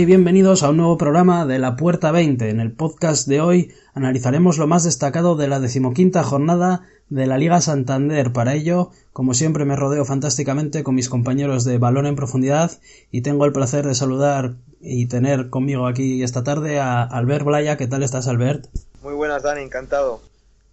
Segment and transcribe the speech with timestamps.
[0.00, 2.48] Y bienvenidos a un nuevo programa de La Puerta 20.
[2.48, 7.36] En el podcast de hoy analizaremos lo más destacado de la decimoquinta jornada de la
[7.36, 8.32] Liga Santander.
[8.32, 13.20] Para ello, como siempre, me rodeo fantásticamente con mis compañeros de Balón en Profundidad y
[13.20, 17.76] tengo el placer de saludar y tener conmigo aquí esta tarde a Albert Blaya.
[17.76, 18.68] ¿Qué tal estás, Albert?
[19.02, 20.22] Muy buenas, Dani, encantado.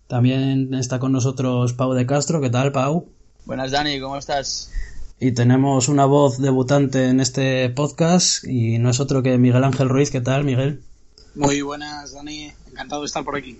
[0.07, 2.39] También está con nosotros Pau de Castro.
[2.39, 3.09] ¿Qué tal, Pau?
[3.43, 4.71] Buenas, Dani, ¿cómo estás?
[5.19, 9.89] Y tenemos una voz debutante en este podcast y no es otro que Miguel Ángel
[9.89, 10.11] Ruiz.
[10.11, 10.83] ¿Qué tal, Miguel?
[11.33, 12.51] Muy buenas, Dani.
[12.69, 13.57] Encantado de estar por aquí.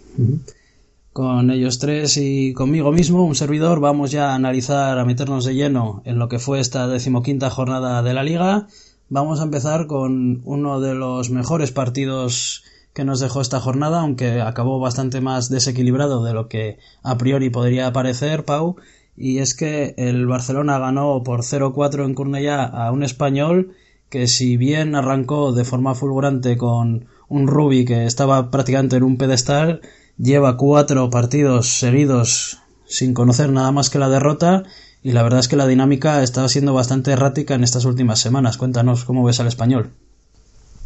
[1.14, 5.56] Con ellos tres y conmigo mismo, un servidor, vamos ya a analizar, a meternos de
[5.56, 8.68] lleno en lo que fue esta decimoquinta jornada de la liga.
[9.10, 14.42] Vamos a empezar con uno de los mejores partidos que nos dejó esta jornada, aunque
[14.42, 18.76] acabó bastante más desequilibrado de lo que a priori podría parecer, Pau,
[19.18, 23.76] y es que el Barcelona ganó por 0-4 en Cornellá a un español
[24.10, 29.18] que si bien arrancó de forma fulgurante con un Rubi que estaba prácticamente en un
[29.18, 29.82] pedestal,
[30.18, 34.64] lleva cuatro partidos seguidos sin conocer nada más que la derrota
[35.04, 38.58] y la verdad es que la dinámica está siendo bastante errática en estas últimas semanas.
[38.58, 39.92] Cuéntanos cómo ves al español.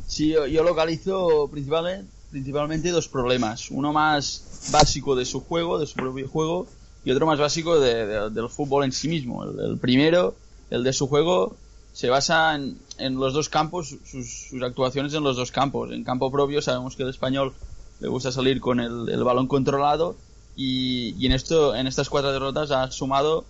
[0.07, 3.71] Sí, yo, localizo principalmente dos problemas.
[3.71, 6.67] Uno más básico de su juego, de su propio juego,
[7.03, 9.43] y otro más básico de, de, del fútbol en sí mismo.
[9.43, 10.35] El, primero,
[10.69, 11.55] el de su juego,
[11.93, 15.91] se basa en, los dos campos, sus, actuaciones en los dos campos.
[15.91, 17.53] En campo propio sabemos que el español
[17.99, 20.15] le gusta salir con el, balón controlado
[20.55, 23.45] y, y, en, esto, en estas cuatro derrotas ha sumado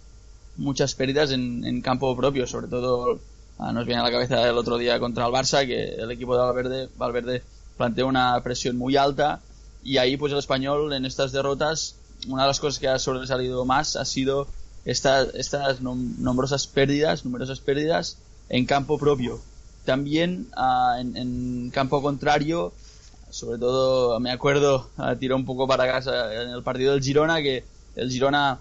[0.57, 3.19] muchas pérdidas en, en campo propio, sobre todo
[3.57, 6.35] ah, nos viene a la cabeza el otro día contra el Barça que el equipo
[6.35, 7.43] de Valverde, Valverde
[7.77, 9.41] planteó una presión muy alta
[9.83, 11.95] y ahí pues el español en estas derrotas
[12.27, 14.47] una de las cosas que ha sobresalido más ha sido
[14.85, 18.17] esta, estas nombrosas pérdidas, numerosas pérdidas
[18.49, 19.39] en campo propio.
[19.85, 22.71] También uh, en, en, campo contrario,
[23.29, 27.41] sobre todo me acuerdo, uh, tiró un poco para casa en el partido del Girona,
[27.41, 27.63] que
[27.95, 28.59] el Girona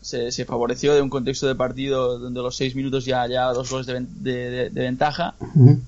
[0.00, 3.70] se, se, favoreció de un contexto de partido donde los seis minutos ya ya dos
[3.70, 5.34] goles de, de, de, de ventaja.
[5.40, 5.80] Uh -huh.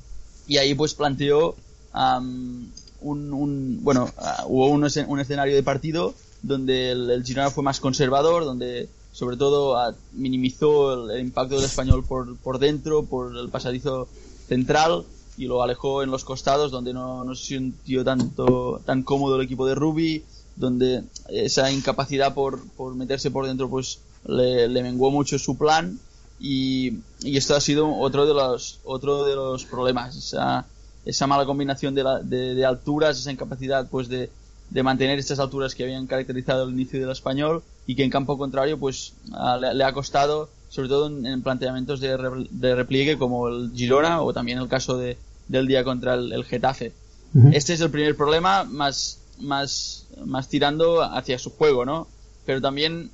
[0.47, 1.57] Y ahí pues planteó
[1.95, 2.67] um,
[3.01, 6.15] un, un, bueno, uh, hubo un, un escenario de partido
[6.47, 11.57] donde el, el, Girona fue más conservador, donde sobre todo a, minimizó el, el, impacto
[11.57, 14.09] del español por, por dentro, por el pasadizo
[14.47, 15.05] central
[15.37, 19.43] y lo alejó en los costados, donde no, no se sintió tanto tan cómodo el
[19.43, 20.25] equipo de Rubi,
[20.57, 25.99] donde esa incapacidad por, por meterse por dentro pues le, le menguó mucho su plan
[26.39, 30.67] y, y, esto ha sido otro de los otro de los problemas esa,
[31.05, 34.31] esa mala combinación de, la, de, de alturas esa incapacidad pues de,
[34.75, 38.37] de mantener estas alturas que habían caracterizado el inicio del español y que en campo
[38.37, 42.75] contrario pues a, le, le, ha costado sobre todo en, en planteamientos de, re, de,
[42.75, 46.93] repliegue como el Girona o también el caso de, del día contra el, el Getafe.
[47.35, 47.55] Uh -huh.
[47.55, 52.09] Este es el primer problema más, más, más tirando hacia su juego, ¿no?
[52.45, 53.11] Pero también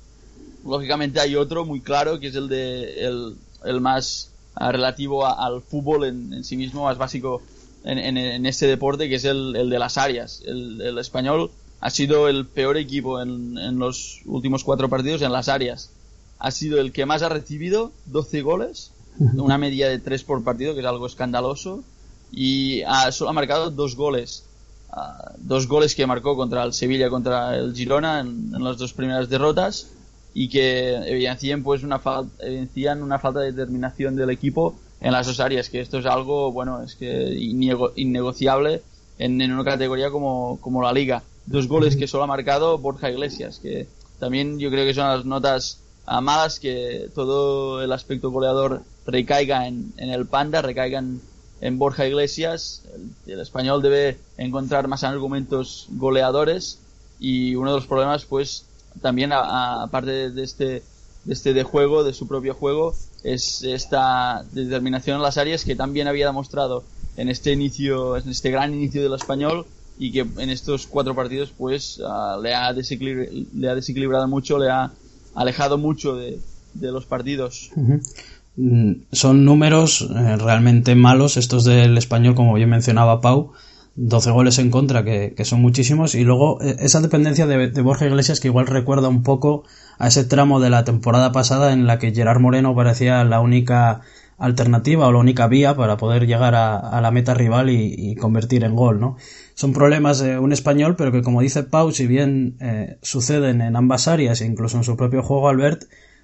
[0.65, 3.35] lógicamente hay otro muy claro que es el de el,
[3.65, 7.43] el más relativo a, al fútbol en, en, sí mismo, más básico
[7.83, 10.43] en, en, en, este deporte, que es el, el de las áreas.
[10.45, 15.31] El, el, español ha sido el peor equipo en, en, los últimos cuatro partidos en
[15.31, 15.91] las áreas.
[16.39, 18.91] Ha sido el que más ha recibido, 12 goles,
[19.35, 21.83] una media de 3 por partido, que es algo escandaloso,
[22.31, 24.45] y ha, solo ha marcado dos goles.
[24.91, 28.91] Uh, dos goles que marcó contra el Sevilla, contra el Girona en, en las dos
[28.91, 29.87] primeras derrotas
[30.33, 35.25] y que evidencian pues una falta evidencian una falta de determinación del equipo en las
[35.27, 38.81] dos áreas que esto es algo bueno es que innego innegociable
[39.17, 41.23] en, en, una categoría como, como la liga.
[41.45, 43.87] Dos goles que solo ha marcado Borja Iglesias que
[44.19, 45.79] también yo creo que son las notas
[46.21, 51.21] malas que todo el aspecto goleador recaiga en, en el panda recaiga en,
[51.61, 52.83] en Borja Iglesias.
[52.93, 56.79] El, el, español debe encontrar más argumentos goleadores
[57.19, 58.65] y uno de los problemas pues
[59.01, 60.83] también aparte de este
[61.23, 65.75] de este de juego de su propio juego es esta determinación en las áreas que
[65.75, 66.83] también había demostrado
[67.17, 69.65] en este inicio en este gran inicio del español
[69.99, 74.69] y que en estos cuatro partidos pues uh, le ha le ha desequilibrado mucho le
[74.69, 74.91] ha
[75.35, 76.39] alejado mucho de,
[76.73, 79.01] de los partidos -huh.
[79.11, 83.51] son números eh, realmente malos estos del español como bien mencionaba Pau
[83.95, 87.81] 12 goles en contra, que, que, son muchísimos, y luego eh, esa dependencia de, de,
[87.81, 89.63] Borja Iglesias que igual recuerda un poco
[89.99, 94.01] a ese tramo de la temporada pasada en la que Gerard Moreno parecía la única
[94.37, 98.63] alternativa o la única vía para poder llegar a, la meta rival y, y, convertir
[98.63, 99.17] en gol, ¿no?
[99.53, 103.75] Son problemas de un español, pero que como dice Pau, si bien eh, suceden en
[103.75, 105.83] ambas áreas e incluso en su propio juego, Albert,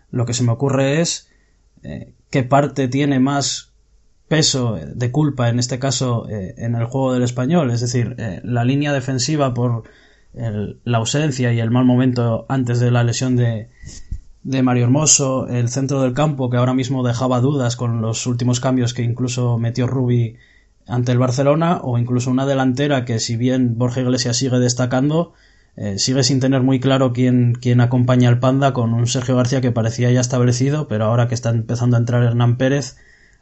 [0.09, 1.29] lo que se me ocurre es
[1.83, 3.66] eh, qué parte tiene más
[4.27, 7.71] peso de culpa, en este caso, eh, en el juego del español.
[7.71, 9.83] Es decir, eh, la línea defensiva por
[10.33, 13.69] la ausencia y el mal momento antes de la lesión de,
[14.43, 18.59] de Mario Hermoso, el centro del campo que ahora mismo dejaba dudas con los últimos
[18.59, 20.37] cambios que incluso metió Rubi
[20.87, 25.33] ante el Barcelona, o incluso una delantera que si bien Borja Iglesias sigue destacando,
[25.75, 29.59] eh, sigue sin tener muy claro quién, quién acompaña al Panda con un Sergio García
[29.59, 32.97] que parecía ya establecido, pero ahora que está empezando a entrar Hernán Pérez,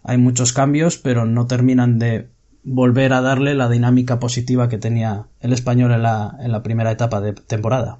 [0.07, 2.29] hay muchos cambios, pero no terminan de
[2.63, 6.91] volver a darle la dinámica positiva que tenía el español en la, en la primera
[6.91, 7.99] etapa de temporada.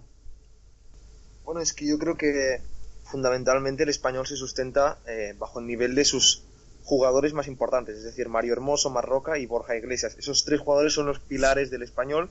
[1.43, 2.61] Bueno, es que yo creo que
[3.03, 6.43] fundamentalmente el español se sustenta eh, bajo el nivel de sus
[6.83, 10.15] jugadores más importantes, es decir, Mario Hermoso, Marroca y Borja Iglesias.
[10.19, 12.29] Esos tres jugadores son los pilares del español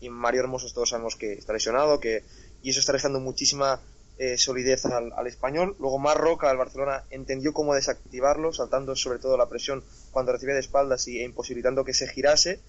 [0.00, 2.22] y Mario Hermoso todos sabemos que está lesionado, que
[2.62, 3.80] y eso está dejando muchísima
[4.20, 5.74] eh, solidez al, español.
[5.78, 10.60] Luego Marroca, el Barcelona, entendió cómo desactivarlo, saltando sobre todo la presión cuando recibía de
[10.60, 12.60] espaldas y, e imposibilitando que se girase.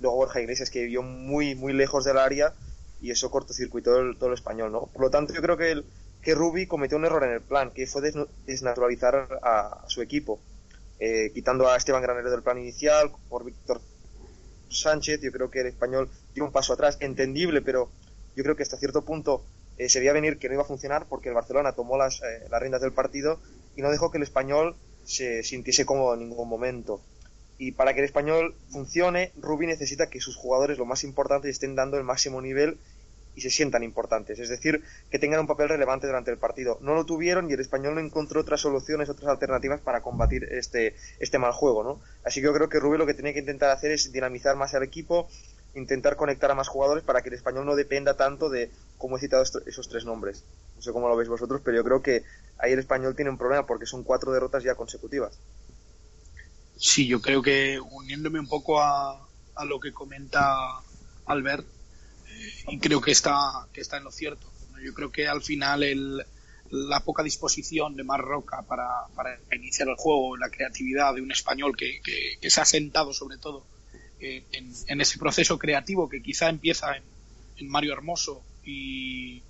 [0.00, 2.52] Luego Borja Iglesias, que vivió muy, muy lejos del área
[3.00, 4.70] y eso cortocircuitó el, todo el español.
[4.92, 5.86] Por lo tanto, yo creo que, el,
[6.20, 8.02] que Rubi cometió un error en el plan, que fue
[8.44, 10.38] desnaturalizar a, su equipo,
[11.00, 13.80] eh, quitando a Esteban Granero del plan inicial por Víctor
[14.68, 17.88] Sánchez, yo creo que el español dio un paso atrás, entendible, pero
[18.36, 19.42] yo creo que hasta cierto punto
[19.78, 22.46] eh, se veía venir que no iba a funcionar porque el Barcelona tomó las, eh,
[22.50, 23.40] las riendas del partido
[23.76, 27.00] y no dejó que el español se sintiese cómodo en ningún momento.
[27.58, 31.74] Y para que el español funcione, Rubi necesita que sus jugadores, lo más importante, estén
[31.74, 32.78] dando el máximo nivel
[33.34, 36.78] y se sientan importantes, es decir, que tengan un papel relevante durante el partido.
[36.80, 40.96] No lo tuvieron y el español no encontró otras soluciones, otras alternativas para combatir este,
[41.20, 42.00] este mal juego, ¿no?
[42.24, 44.74] Así que yo creo que Rubí lo que tiene que intentar hacer es dinamizar más
[44.74, 45.28] al equipo,
[45.74, 49.20] intentar conectar a más jugadores para que el español no dependa tanto de cómo he
[49.20, 50.44] citado esos tres nombres.
[50.76, 52.24] No sé cómo lo veis vosotros, pero yo creo que
[52.58, 55.38] ahí el español tiene un problema porque son cuatro derrotas ya consecutivas.
[56.76, 60.56] Sí, yo creo que uniéndome un poco a, a lo que comenta
[61.26, 61.66] Albert,
[62.68, 64.50] y creo que está, que está en lo cierto.
[64.82, 66.24] Yo creo que al final el,
[66.70, 71.76] la poca disposición de Marroca para, para iniciar el juego, la creatividad de un español
[71.76, 72.00] que,
[72.40, 73.64] que, se ha sentado sobre todo
[74.20, 77.02] en, ese proceso creativo que quizá empieza en,
[77.56, 79.42] en Mario Hermoso y,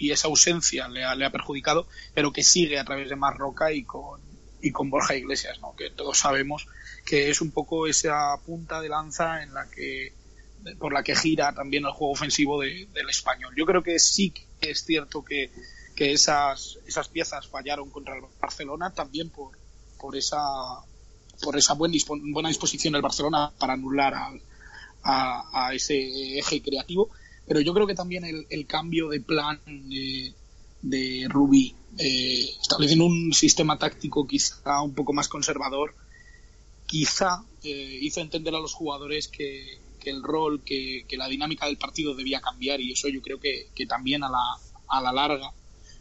[0.00, 3.82] esa ausencia le ha, le ha, perjudicado, pero que sigue a través de Marroca y
[3.82, 4.20] con,
[4.62, 5.74] y con Borja Iglesias, ¿no?
[5.76, 6.66] que todos sabemos
[7.04, 10.12] que es un poco esa punta de lanza en la que
[10.78, 13.54] por la que gira también el juego ofensivo del español.
[13.56, 15.50] Yo creo que sí que es cierto que,
[15.94, 19.56] que esas, esas piezas fallaron contra el Barcelona también por,
[19.98, 20.38] por esa
[21.42, 27.08] por esa buena disposición del Barcelona para anular a, ese eje creativo.
[27.46, 30.34] Pero yo creo que también el, cambio de plan de,
[30.82, 31.28] de
[31.98, 35.94] eh, estableciendo un sistema táctico quizá un poco más conservador,
[36.86, 41.66] quizá eh, hizo entender a los jugadores que, que el rol, que, que, la dinámica
[41.66, 44.42] del partido debía cambiar y eso yo creo que, también a la,
[44.88, 45.52] a la larga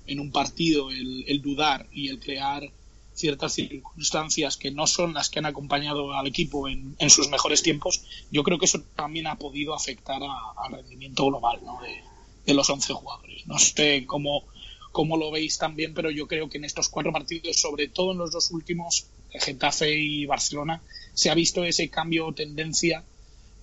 [0.05, 2.71] en un partido el, dudar y el crear
[3.17, 8.03] ciertas circunstancias que no son las que han acompañado al equipo en, sus mejores tiempos,
[8.31, 11.81] yo creo que eso también ha podido afectar al rendimiento global ¿no?
[11.81, 12.03] de,
[12.45, 13.47] de, los 11 jugadores.
[13.47, 14.43] No sé cómo,
[14.91, 18.19] cómo lo veis también, pero yo creo que en estos cuatro partidos, sobre todo en
[18.19, 20.81] los dos últimos, Getafe y Barcelona,
[21.13, 23.03] se ha visto ese cambio o tendencia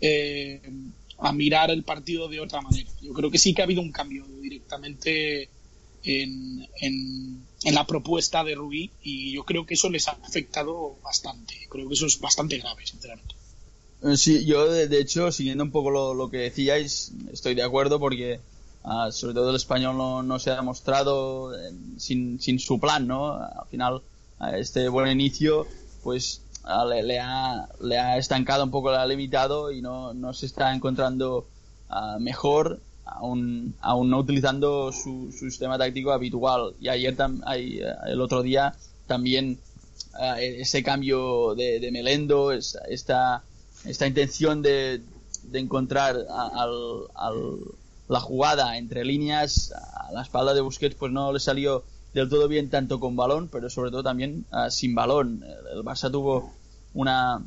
[0.01, 0.61] eh,
[1.19, 2.91] a mirar el partido de otra manera.
[3.01, 5.49] Yo creo que sí que ha habido un cambio directamente
[6.05, 7.45] en, en,
[7.75, 11.55] la propuesta de Rubí y yo creo que eso les ha afectado bastante.
[11.71, 13.35] Creo que eso es bastante grave, sinceramente.
[14.03, 17.99] Eh, sí, yo de, hecho, siguiendo un poco lo, lo, que decíais, estoy de acuerdo
[17.99, 18.41] porque
[18.85, 23.07] uh, sobre todo el español no, no se ha demostrado eh, sin, sin, su plan,
[23.07, 23.33] ¿no?
[23.33, 24.03] Al final,
[24.53, 25.67] este buen inicio,
[26.03, 26.43] pues
[26.87, 30.45] le, le, ha, le ha estancado un poco, le ha limitado y no, no se
[30.45, 31.47] está encontrando
[31.91, 36.75] uh, mejor, aún, aún no utilizando su, sistema táctico habitual.
[36.81, 38.75] Y ayer, tam, ay, el otro día,
[39.07, 39.59] también
[40.15, 43.43] uh, ese cambio de, Melendo, esta,
[43.85, 45.03] esta intención de,
[45.45, 47.09] de encontrar al,
[48.09, 52.49] la jugada entre líneas a la espalda de Busquets, pues no le salió del todo
[52.49, 55.43] bien tanto con balón, pero sobre todo también uh, sin balón.
[55.43, 56.53] El, el Barça tuvo
[56.95, 57.43] una,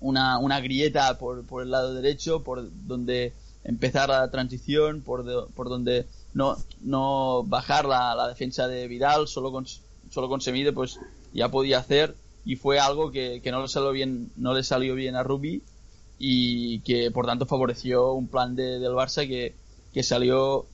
[0.00, 3.32] una, una grieta por, por, el lado derecho, por donde
[3.66, 9.52] empezar la transición, por, por donde no, no bajar la, la, defensa de Vidal, solo
[9.52, 9.66] con,
[10.10, 10.98] solo con Semide pues
[11.32, 14.94] ya podía hacer y fue algo que, que no le salió bien, no le salió
[14.94, 15.62] bien a Rubi
[16.18, 19.54] y que por tanto favoreció un plan de, del Barça que,
[19.92, 20.66] que salió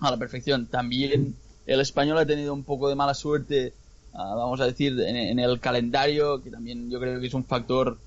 [0.00, 0.66] a la perfección.
[0.66, 1.36] También
[1.66, 3.74] el español ha tenido un poco de mala suerte
[4.12, 7.98] vamos a decir, en, el calendario, que también yo creo que es un factor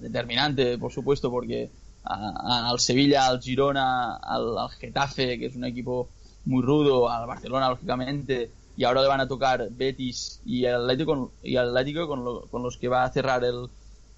[0.00, 1.70] determinante, por supuesto, porque
[2.04, 6.08] al Sevilla, al Girona, al, Getafe, que es un equipo
[6.44, 11.56] muy rudo, al Barcelona, lógicamente, y ahora le van a tocar Betis y Atlético, y
[11.56, 13.68] Atlético con, los que va a cerrar el,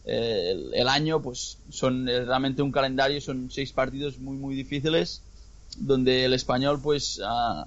[0.05, 5.23] el, año, pues son realmente un calendario, son seis partidos muy, muy difíciles,
[5.77, 7.67] donde el español, pues, ha,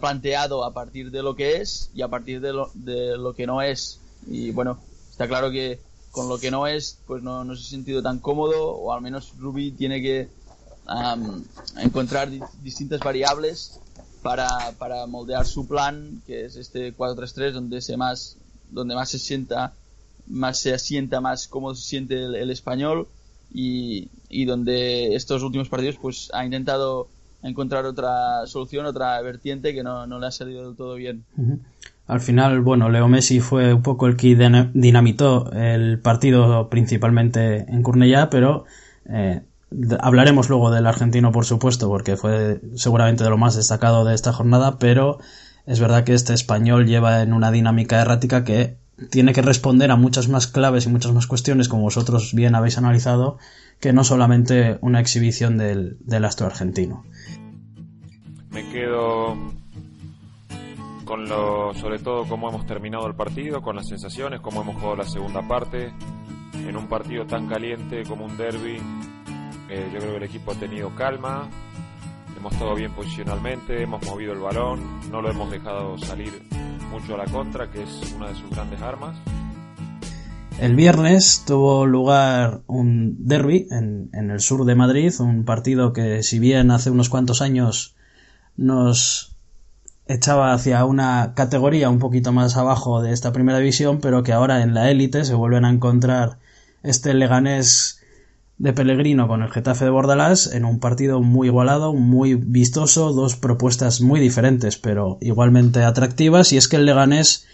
[0.00, 4.00] planteado a partir de lo que es y a partir de lo que no es.
[4.26, 4.78] Y bueno,
[5.10, 5.78] está claro que
[6.12, 9.00] con lo que no es, pues no, no se ha sentido tan cómodo, o al
[9.00, 10.28] menos Ruby tiene que
[11.78, 12.28] encontrar
[12.62, 13.80] distintas variables
[14.22, 14.46] para,
[14.78, 18.36] para moldear su plan, que es este 4-3-3, donde más,
[18.70, 19.74] donde más se sienta
[20.26, 23.08] más se asienta más cómo se siente el, español
[23.52, 27.08] y, y, donde estos últimos partidos pues ha intentado
[27.42, 31.24] encontrar otra solución, otra vertiente que no, no le ha salido del todo bien.
[32.06, 34.36] Al final, bueno, Leo Messi fue un poco el que
[34.74, 38.64] dinamitó el partido principalmente en Cornellá, pero
[39.08, 39.42] eh,
[40.00, 44.32] hablaremos luego del argentino, por supuesto, porque fue seguramente de lo más destacado de esta
[44.32, 45.18] jornada, pero
[45.64, 48.76] es verdad que este español lleva en una dinámica errática que
[49.10, 52.78] tiene que responder a muchas más claves y muchas más cuestiones, como vosotros bien habéis
[52.78, 53.38] analizado,
[53.80, 57.04] que no solamente una exhibición del, del astro argentino.
[58.50, 59.36] Me quedo
[61.74, 65.46] sobre todo cómo hemos terminado el partido, con las sensaciones, cómo hemos jugado la segunda
[65.46, 65.92] parte,
[66.54, 68.78] en un partido tan caliente como un derby.
[69.68, 71.48] Eh, yo creo que el equipo ha tenido calma,
[72.36, 76.42] hemos estado bien posicionalmente, hemos movido el balón, no lo hemos dejado salir
[76.90, 79.16] mucho a la contra, que es una de sus grandes armas.
[80.60, 86.38] El viernes tuvo lugar un derby en, el sur de Madrid, un partido que si
[86.38, 87.96] bien hace unos cuantos años
[88.56, 89.31] nos
[90.12, 94.62] echaba hacia una categoría un poquito más abajo de esta primera división, pero que ahora
[94.62, 96.38] en la élite se vuelven a encontrar
[96.82, 98.00] este Leganés
[98.58, 103.36] de Pellegrino con el Getafe de Bordalás en un partido muy igualado, muy vistoso, dos
[103.36, 106.52] propuestas muy diferentes pero igualmente atractivas.
[106.52, 107.46] Y es que el Leganés,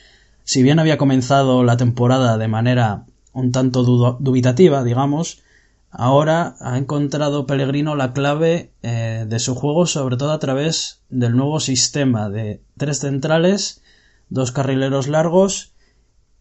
[0.45, 3.85] si bien había comenzado la temporada de manera un tanto
[4.19, 5.43] dubitativa, digamos,
[5.90, 11.37] ahora ha encontrado Pellegrino la clave eh, de su juego sobre todo a través del
[11.37, 13.83] nuevo sistema de tres centrales,
[14.28, 15.75] dos carrileros largos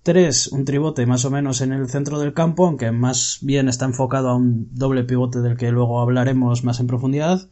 [0.07, 3.83] 3, un tribote más o menos en el centro del campo, aunque más bien está
[3.83, 7.49] enfocado a un doble pivote del que luego hablaremos más en profundidad,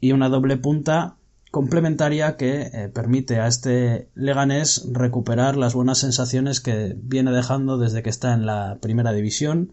[0.00, 1.16] y una doble punta
[1.50, 8.02] complementaria que eh, permite a este Leganés recuperar las buenas sensaciones que viene dejando desde
[8.02, 9.72] que está en la primera división,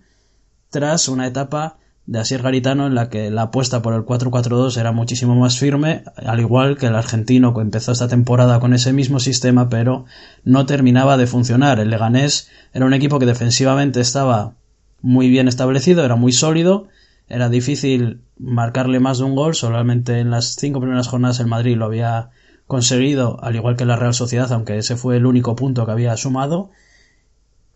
[0.72, 4.92] tras una etapa de Asier Garitano en la que la apuesta por el 4-4-2 era
[4.92, 9.20] muchísimo más firme, al igual que el argentino que empezó esta temporada con ese mismo
[9.20, 10.06] sistema, pero
[10.44, 11.80] no terminaba de funcionar.
[11.80, 14.56] El Leganés era un equipo que defensivamente estaba
[15.02, 16.88] muy bien establecido, era muy sólido,
[17.28, 21.78] era difícil marcarle más de un gol, solamente en las cinco primeras jornadas el Madrid
[21.78, 22.32] lo había
[22.66, 26.16] conseguido, al igual que la Real Sociedad, aunque ese fue el único punto que había
[26.18, 26.72] sumado,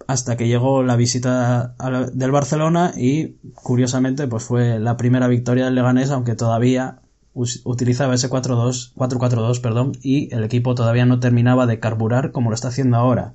[0.08, 1.76] hasta que llegó la visita
[2.14, 7.00] del Barcelona y curiosamente pues fue la primera victoria del Leganés aunque todavía
[7.34, 12.56] utilizaba ese 4-2 4-4-2 perdón y el equipo todavía no terminaba de carburar como lo
[12.56, 13.34] está haciendo ahora.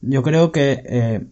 [0.00, 1.26] Yo creo que eh,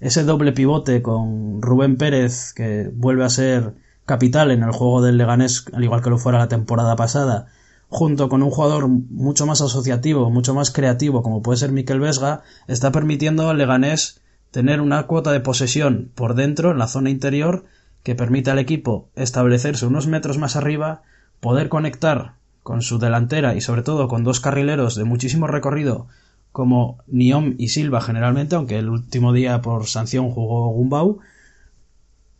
[0.00, 3.74] ese doble pivote con Rubén Pérez que vuelve a ser
[4.06, 7.48] capital en el juego del Leganés al igual que lo fuera la temporada pasada
[7.88, 12.42] junto con un jugador mucho más asociativo, mucho más creativo, como puede ser Miquel Vesga,
[12.66, 17.64] está permitiendo al Leganés tener una cuota de posesión por dentro, en la zona interior,
[18.02, 21.02] que permite al equipo establecerse unos metros más arriba,
[21.40, 26.06] poder conectar con su delantera y sobre todo con dos carrileros de muchísimo recorrido
[26.54, 31.18] como Niom y Silva generalmente, aunque el último día por sanción jugó Gumbau,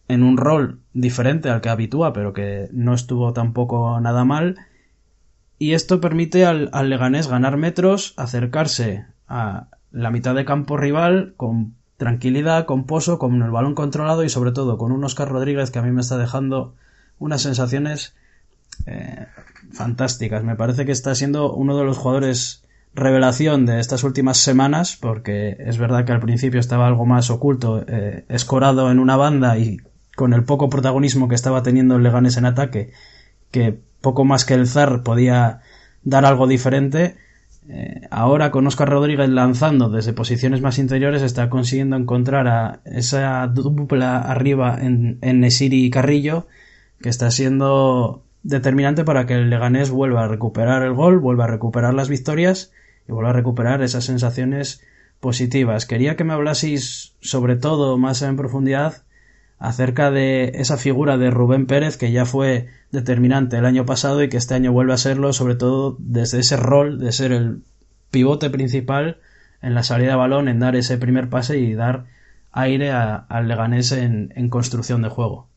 [0.06, 4.56] en un rol diferente al que habitúa, pero que no estuvo tampoco nada mal,
[5.58, 11.74] y esto permite al, Leganés ganar metros, acercarse a la mitad de campo rival con
[11.96, 15.78] tranquilidad, con pozo, con el balón controlado y sobre todo con un Oscar Rodríguez que
[15.78, 16.74] a mí me está dejando
[17.18, 18.14] unas sensaciones
[18.86, 19.26] eh,
[19.72, 20.42] fantásticas.
[20.42, 25.56] Me parece que está siendo uno de los jugadores revelación de estas últimas semanas porque
[25.58, 29.78] es verdad que al principio estaba algo más oculto, eh, escorado en una banda y
[30.16, 32.92] con el poco protagonismo que estaba teniendo el Leganés en ataque
[33.50, 35.62] que poco más que el Zar podía
[36.04, 37.16] dar algo diferente.
[37.68, 43.46] Eh, ahora con Oscar Rodríguez lanzando desde posiciones más interiores está consiguiendo encontrar a esa
[43.46, 46.46] dupla arriba en, en Nesiri y Carrillo
[47.00, 51.48] que está siendo determinante para que el Leganés vuelva a recuperar el gol, vuelva a
[51.48, 52.70] recuperar las victorias
[53.08, 54.82] y vuelva a recuperar esas sensaciones
[55.20, 55.86] positivas.
[55.86, 59.04] Quería que me hablaseis sobre todo más en profundidad
[59.58, 64.28] acerca de esa figura de Rubén Pérez que ya fue determinante el año pasado y
[64.28, 67.62] que este año vuelve a serlo, sobre todo desde ese rol de ser el
[68.10, 69.20] pivote principal
[69.62, 72.06] en la salida de balón, en dar ese primer pase y dar
[72.52, 75.48] aire al Leganés en, construcción de juego.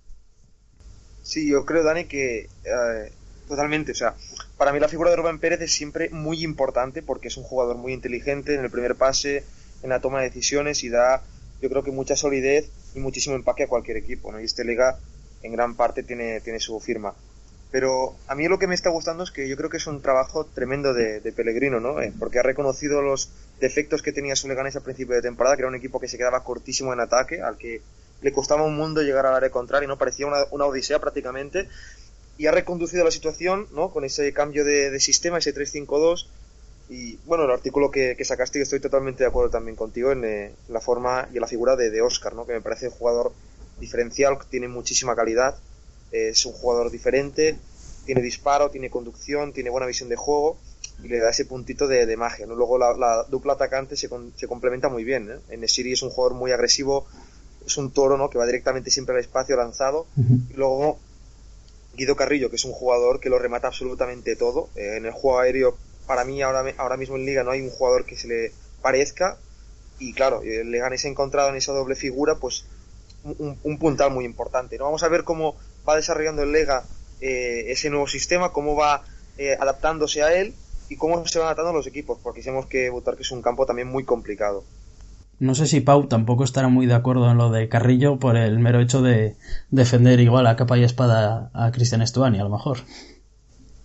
[1.21, 3.11] Sí, yo creo, Dani, que eh,
[3.47, 4.15] totalmente, o sea,
[4.57, 7.77] para mí la figura de Rubén Pérez es siempre muy importante porque es un jugador
[7.77, 9.43] muy inteligente en el primer pase,
[9.83, 11.21] en la toma de decisiones y da,
[11.61, 14.39] yo creo que mucha solidez y muchísimo empaque a cualquier equipo, ¿no?
[14.39, 14.99] Y este Liga
[15.43, 17.13] en gran parte tiene, tiene su firma.
[17.71, 20.01] Pero a mí lo que me está gustando es que yo creo que es un
[20.01, 22.01] trabajo tremendo de, de Pellegrino, ¿no?
[22.01, 25.61] Eh, porque ha reconocido los defectos que tenía su Leganés al principio de temporada, que
[25.63, 27.81] era un equipo que se quedaba cortísimo en ataque, al que
[28.21, 29.97] le costaba un mundo llegar al área contraria, ¿no?
[29.97, 31.67] Parecía una, una odisea prácticamente.
[32.37, 33.91] Y ha reconducido la situación, ¿no?
[33.91, 36.27] Con ese cambio de, de sistema, ese 3-5-2.
[36.89, 40.53] Y bueno, el artículo que, que, sacaste, estoy totalmente de acuerdo también contigo en eh,
[40.69, 42.45] la forma y en la figura de, de Oscar, ¿no?
[42.45, 43.33] Que me parece un jugador
[43.79, 45.57] diferencial, tiene muchísima calidad
[46.11, 47.57] es un jugador diferente,
[48.05, 50.57] tiene disparo, tiene conducción, tiene buena visión de juego
[51.03, 52.45] y le da ese puntito de, magia.
[52.45, 52.55] ¿no?
[52.55, 55.29] Luego la, dupla atacante se, se, complementa muy bien.
[55.29, 55.39] ¿eh?
[55.49, 57.05] En Siri es un jugador muy agresivo,
[57.65, 58.29] es un toro ¿no?
[58.29, 60.07] que va directamente siempre al espacio lanzado.
[60.15, 60.99] Y luego
[61.95, 64.69] Guido Carrillo, que es un jugador que lo remata absolutamente todo.
[64.75, 67.69] Eh, en el juego aéreo, para mí ahora, ahora mismo en liga no hay un
[67.69, 69.37] jugador que se le parezca.
[69.99, 72.65] Y claro, el Leganés encontrado en esa doble figura, pues
[73.23, 74.77] un, un puntal muy importante.
[74.77, 74.85] ¿no?
[74.85, 75.55] Vamos a ver cómo
[75.87, 76.83] va desarrollando el Lega
[77.19, 79.03] eh, ese nuevo sistema, cómo va
[79.37, 80.53] eh, adaptándose a él
[80.89, 83.87] y cómo se van adaptando los equipos, porque sabemos que que es un campo también
[83.87, 84.63] muy complicado.
[85.39, 88.57] No sé si Pau tampoco estará muy de acuerdo en lo de Carrillo por el
[88.59, 89.35] mero hecho de
[89.69, 92.79] defender igual a capa y espada a Cristian Estuani, a lo mejor.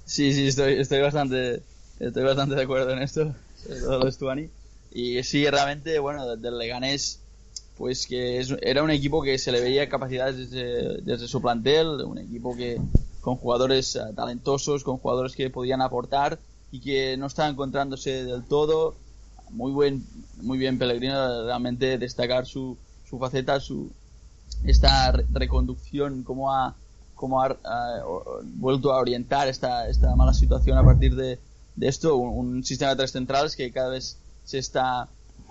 [0.05, 1.63] Sí, sí, estoy, estoy bastante
[2.07, 3.35] estoy bastante de acuerdo en esto,
[3.67, 4.51] de Estuani.
[4.93, 7.23] Y sí, realmente, bueno, del Leganés
[7.77, 12.55] pues que era un equipo que se le veía capacidades desde, su plantel, un equipo
[12.55, 12.81] que
[13.21, 16.39] con jugadores eh, talentosos, con jugadores que podían aportar
[16.71, 18.95] y que no estaba encontrándose del todo.
[19.51, 20.05] Muy buen,
[20.43, 22.77] muy bien Pellegrino, realmente destacar su,
[23.09, 23.91] su faceta, su
[24.65, 26.77] esta reconducción, cómo ha,
[27.15, 27.57] cómo ha,
[28.45, 31.39] vuelto a orientar esta, esta mala situación a partir de,
[31.77, 35.09] de esto, un, un sistema de tres centrales que cada vez se está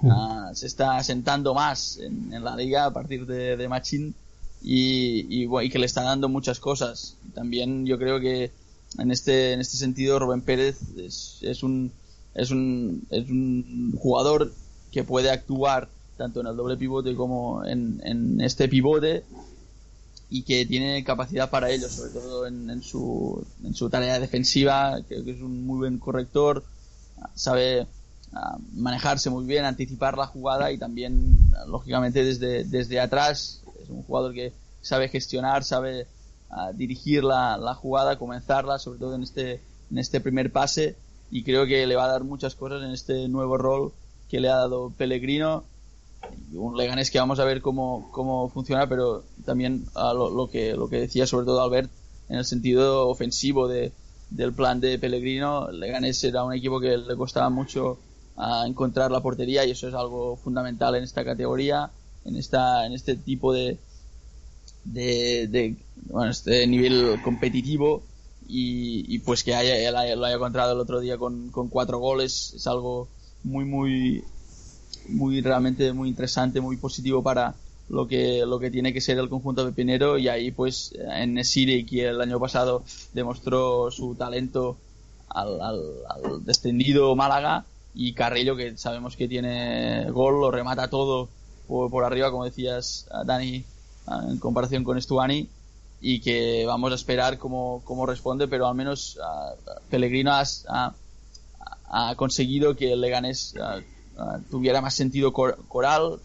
[0.10, 4.16] Ah, se está asentando más en, la liga a partir de, de Machín
[4.64, 7.18] y, y, que le está dando muchas cosas.
[7.36, 8.52] También yo creo que
[8.98, 11.92] en este, en este sentido Rubén Pérez es, es, un,
[12.34, 14.52] es, un, es un jugador
[14.92, 19.24] que puede actuar tanto en el doble pivote como en, en este pivote
[20.32, 25.26] y que tiene capacidad para ello, sobre todo en, su, en su tarea defensiva, creo
[25.26, 26.64] que es un muy buen corrector,
[27.36, 27.86] sabe
[28.74, 33.62] manejarse muy bien, anticipar la jugada y también, lógicamente, desde, desde atrás.
[33.84, 36.08] Es un jugador que sabe gestionar, sabe
[36.76, 40.96] dirigir la, la, jugada, comenzarla, sobre todo en este, en este primer pase.
[41.30, 43.92] Y creo que le va a dar muchas cosas en este nuevo rol
[44.30, 45.66] que le ha dado Pellegrino.
[46.52, 50.74] Y un Leganés que vamos a ver cómo, cómo funciona, pero también lo, lo, que,
[50.74, 51.90] lo que decía sobre todo Albert
[52.30, 53.92] en el sentido ofensivo de,
[54.30, 55.72] del plan de Pellegrino.
[55.72, 58.00] Leganés era un equipo que le costaba mucho
[58.38, 61.92] a encontrar la portería y eso es algo fundamental en esta categoría,
[62.26, 63.78] en esta, en este tipo de,
[64.86, 65.76] de,
[66.10, 68.04] bueno, este nivel competitivo
[68.48, 72.68] y, pues que haya, lo haya encontrado el otro día con, con cuatro goles es
[72.68, 73.08] algo
[73.44, 74.24] muy muy
[75.10, 77.56] muy realmente muy interesante muy positivo para
[77.90, 80.18] lo que lo que tiene que ser el conjunto pepinero.
[80.18, 82.84] Y ahí pues en Nesiri que el año pasado
[83.14, 84.78] demostró su talento
[85.30, 87.66] al, al, al descendido Málaga.
[87.94, 91.28] Y Carrillo que sabemos que tiene gol, lo remata todo
[91.68, 93.64] por, arriba, como decías Dani,
[94.30, 95.50] en comparación con Stuani.
[96.04, 99.20] Y que vamos a esperar cómo, cómo responde, pero al menos
[99.90, 100.96] Pellegrino ha,
[101.90, 103.54] ha, conseguido que el Leganés
[104.50, 106.20] tuviera más sentido coral,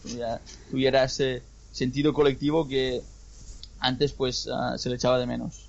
[0.70, 3.03] tuviera, ese sentido colectivo que
[3.79, 5.68] antes pues se le echaba de menos.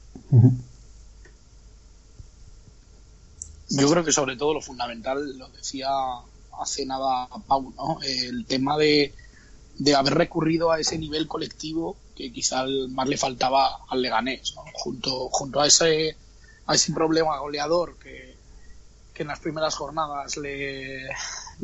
[3.69, 5.89] Yo creo que sobre todo lo fundamental, lo decía
[6.60, 7.99] hace nada Pau, ¿no?
[8.01, 9.13] El tema de,
[9.77, 15.30] de haber recurrido a ese nivel colectivo que quizá más le faltaba al Leganés, junto,
[15.30, 16.15] junto a ese,
[16.65, 18.26] a ese problema goleador que,
[19.17, 21.10] que en las primeras jornadas le,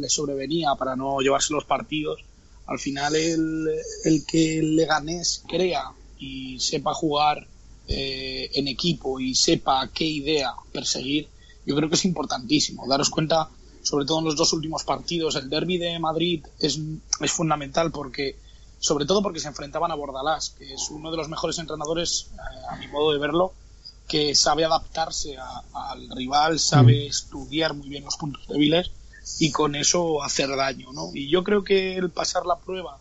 [0.08, 2.20] sobrevenía para no llevarse los partidos.
[2.66, 3.70] Al final el,
[4.06, 7.46] el que el Leganés crea y sepa jugar
[7.88, 11.28] eh, en equipo y sepa qué idea perseguir,
[11.66, 12.88] yo creo que es importantísimo.
[12.88, 13.50] Daros cuenta
[13.84, 15.36] sobre todo en los dos últimos partidos.
[15.36, 16.80] El derby de Madrid es,
[17.20, 18.40] es fundamental porque,
[18.80, 22.66] sobre todo porque se enfrentaban a Bordalás, que es uno de los mejores entrenadores, eh,
[22.72, 23.54] a mi modo de verlo,
[24.14, 25.38] que sabe adaptarse
[25.74, 27.10] al rival, sabe mm.
[27.10, 28.92] estudiar muy bien los puntos débiles
[29.40, 31.10] y con eso hacer daño, ¿no?
[31.16, 33.00] Y yo creo que el pasar la prueba,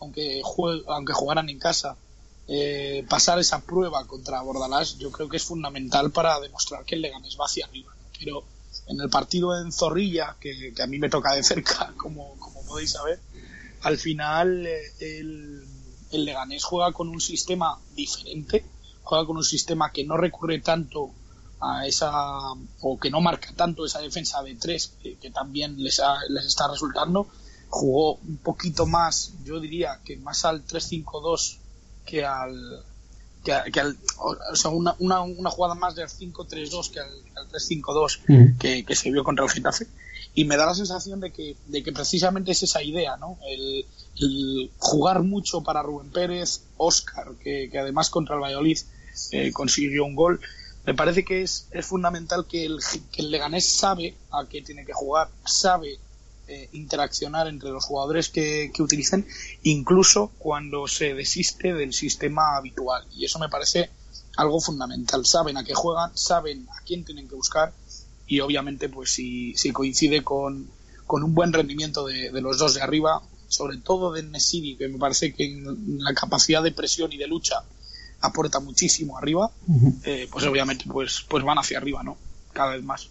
[0.00, 0.42] aunque,
[0.88, 1.96] aunque jugaran en casa,
[2.48, 7.02] eh, pasar esa prueba contra Bordalás, yo creo que es fundamental para demostrar que el
[7.02, 7.94] Leganés va hacia arriba.
[8.18, 8.42] Pero
[8.88, 12.90] en el partido en Zorrilla, que, a mí me toca de cerca, como, como podéis
[12.90, 13.20] saber,
[13.82, 15.64] al final eh, el,
[16.10, 18.64] el Leganés juega con un sistema diferente,
[19.12, 21.10] juega con un sistema que no recurre tanto
[21.60, 22.10] a esa
[22.80, 27.26] o que no marca tanto esa defensa de tres que, también les, les está resultando.
[27.68, 31.58] Jugó un poquito más yo diría que más al 3-5-2
[32.06, 32.84] que al
[33.44, 37.10] que, al, o sea, una, una, una, jugada más del 5-3-2 que al,
[37.50, 39.88] 3-5-2 que, que, se vio contra el Getafe.
[40.34, 43.38] Y me da la sensación de que, de que precisamente es esa idea, ¿no?
[43.46, 43.84] El,
[44.78, 48.78] jugar mucho para Rubén Pérez, Oscar, que, además contra el Valladolid
[49.30, 50.40] eh, consiguió un gol.
[50.84, 52.78] Me parece que es, fundamental que el,
[53.12, 55.98] que el Leganés sabe a qué tiene que jugar, sabe
[56.48, 59.26] eh, interaccionar entre los jugadores que, que utilicen,
[59.62, 63.06] incluso cuando se desiste del sistema habitual.
[63.14, 63.90] Y eso me parece
[64.36, 65.24] algo fundamental.
[65.24, 67.72] Saben a qué juegan, saben a quién tienen que buscar
[68.26, 70.68] y obviamente pues si, si coincide con,
[71.06, 74.88] con, un buen rendimiento de, de, los dos de arriba, sobre todo de Nesiri, que
[74.88, 77.62] me parece que en la capacidad de presión y de lucha
[78.22, 79.50] aporta muchísimo arriba,
[80.04, 82.16] eh, pues obviamente pues, pues van hacia arriba, ¿no?
[82.52, 83.08] Cada vez más.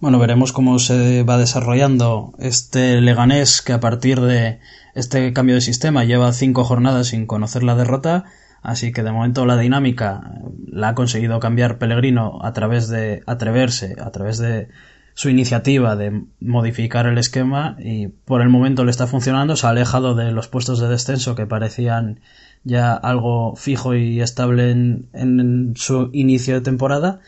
[0.00, 4.58] Bueno, veremos cómo se va desarrollando este Leganés que a partir de
[4.94, 8.26] este cambio de sistema lleva cinco jornadas sin conocer la derrota
[8.66, 13.94] Así que de momento la dinámica la ha conseguido cambiar Pellegrino a través de atreverse,
[13.96, 14.66] a través de
[15.14, 19.70] su iniciativa de modificar el esquema y por el momento le está funcionando, se ha
[19.70, 22.18] alejado de los puestos de descenso que parecían
[22.66, 27.20] ya algo fijo y estable en, su inicio de temporada,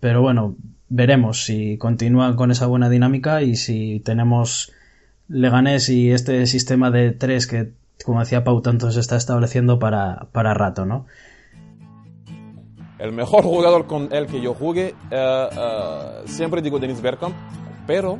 [0.00, 0.54] pero bueno,
[0.90, 4.70] veremos si continúa con esa buena dinámica y si tenemos
[5.28, 7.72] Leganés y este sistema de tres que
[8.04, 11.06] como decía Pau, tanto se está estableciendo para, para rato, ¿no?
[12.98, 17.34] El mejor jugador con el que yo jugué, eh, eh, siempre digo Dennis Bergkamp,
[17.86, 18.18] pero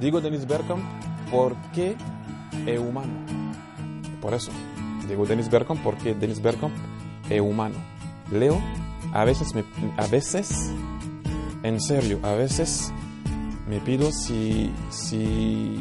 [0.00, 0.82] digo Dennis Bergkamp
[1.30, 1.96] porque
[2.66, 3.12] es humano.
[4.20, 4.50] Por eso,
[5.10, 6.72] digo Dennis Bergkamp porque Dennis Bergkamp
[7.28, 7.76] es humano.
[8.32, 8.60] Leo,
[9.12, 9.64] a veces, me,
[9.96, 10.72] a veces,
[11.62, 12.92] en serio, a veces
[13.68, 15.76] me pido si, si,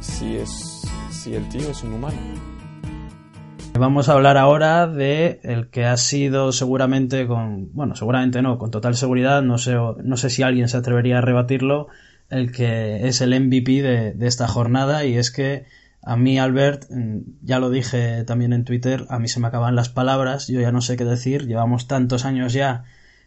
[0.00, 0.78] si es
[1.10, 2.16] si el tío es un humano.
[3.78, 8.70] Vamos a hablar ahora de el que ha sido seguramente con, bueno, seguramente no, con
[8.70, 11.88] total seguridad, no sé, no sé si alguien se atrevería a rebatirlo,
[12.28, 15.64] el que es el MVP de, de esta jornada y es que
[16.02, 19.76] a mí, Albert, mm, ya lo dije también en Twitter, a mí se me acaban
[19.76, 22.84] las palabras, yo ya no sé qué decir, llevamos tantos años ya,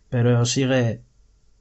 [0.10, 1.02] pero sigue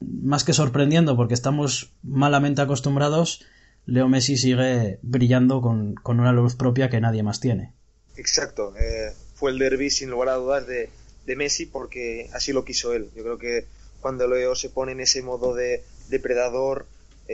[0.01, 3.45] más que sorprendiendo porque estamos malamente acostumbrados
[3.87, 7.75] Leo Messi sigue brillando con, una luz propia que nadie más tiene.
[8.17, 10.91] Exacto, eh, fue el derby sin lugar a dudas de,
[11.37, 13.09] Messi porque así lo quiso él.
[13.15, 13.67] Yo creo que
[14.01, 16.87] cuando Leo se pone en ese modo de depredador,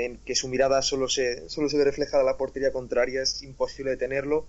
[0.04, 3.42] en que su mirada solo se, solo se ve reflejada en la portería contraria, es
[3.42, 4.46] imposible detenerlo.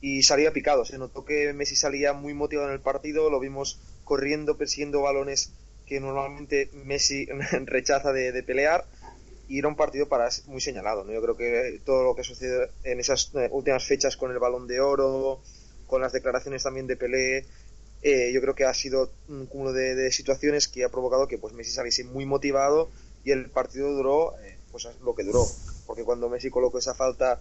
[0.00, 3.80] Y salía picado, se notó que Messi salía muy motivado en el partido, lo vimos
[4.04, 5.52] corriendo, persiguiendo balones
[5.86, 7.26] que normalmente Messi
[7.64, 8.84] rechaza de pelear
[9.48, 11.04] y era un partido para muy señalado.
[11.04, 11.12] ¿no?
[11.12, 14.66] Yo creo que todo lo que sucede en esas eh, últimas fechas con el balón
[14.66, 15.40] de oro,
[15.86, 17.46] con las declaraciones también de Pelé,
[18.02, 21.54] eh, yo creo que ha sido un cúmulo de, situaciones que ha provocado que pues
[21.54, 22.90] Messi saliese muy motivado
[23.24, 24.34] y el partido duró
[24.82, 25.44] pues lo que duró.
[25.86, 27.40] Porque cuando Messi colocó esa falta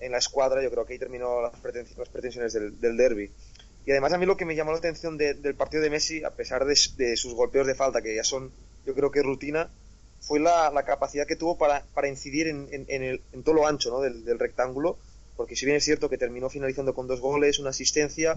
[0.00, 3.30] en la escuadra, yo creo que ahí terminó las, pretensiones, del, derby.
[3.86, 6.30] Y además a mí lo que me llamó la atención del partido de Messi, a
[6.30, 8.50] pesar de, de sus golpeos de falta, que ya son
[8.84, 9.70] yo creo que rutina,
[10.20, 13.66] fue la, la capacidad que tuvo para, para incidir en, en, el, en, todo lo
[13.66, 14.00] ancho ¿no?
[14.00, 14.98] del, del, rectángulo,
[15.36, 18.36] porque si bien es cierto que terminó finalizando con dos goles, una asistencia,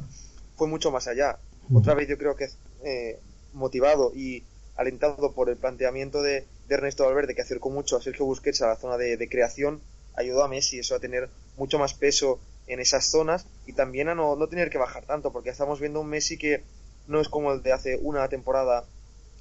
[0.55, 1.39] fue mucho más allá.
[1.73, 2.47] Otra vez yo creo que
[2.83, 3.19] eh,
[3.53, 4.43] motivado y
[4.75, 8.67] alentado por el planteamiento de, de, Ernesto Valverde, que acercó mucho a Sergio Busquets a
[8.67, 9.81] la zona de, creación,
[10.15, 14.15] ayudó a Messi eso a tener mucho más peso en esas zonas y también a
[14.15, 16.63] no, no tener que bajar tanto, porque estamos viendo un Messi que
[17.07, 18.85] no es como el de hace una temporada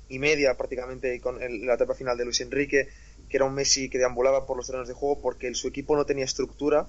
[0.08, 2.88] y media prácticamente con la etapa final de Luis Enrique,
[3.28, 6.04] que era un Messi que deambulaba por los terrenos de juego porque su equipo no
[6.04, 6.86] tenía estructura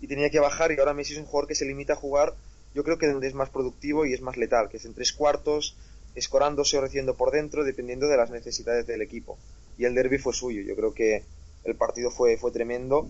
[0.00, 2.34] y tenía que bajar y ahora Messi es un jugador que se limita a jugar
[2.74, 5.12] yo creo que donde es más productivo y es más letal, que es en tres
[5.12, 5.76] cuartos,
[6.14, 9.38] escorándose o recibiendo por dentro, dependiendo de las necesidades del equipo.
[9.78, 11.22] Y el derby fue suyo, yo creo que
[11.64, 13.08] el partido fue, fue tremendo.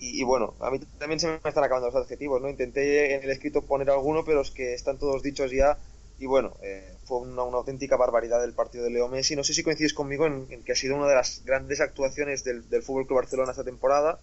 [0.00, 2.48] Y, bueno, a mí también se me están acabando los adjetivos, ¿no?
[2.48, 5.76] Intenté en el escrito poner alguno, pero es que están todos dichos ya.
[6.20, 9.34] Y bueno, eh, fue una, auténtica barbaridad el partido de Leo Messi.
[9.34, 12.68] No sé si coincides conmigo en, que ha sido una de las grandes actuaciones del,
[12.68, 14.20] del Fútbol Club Barcelona esta temporada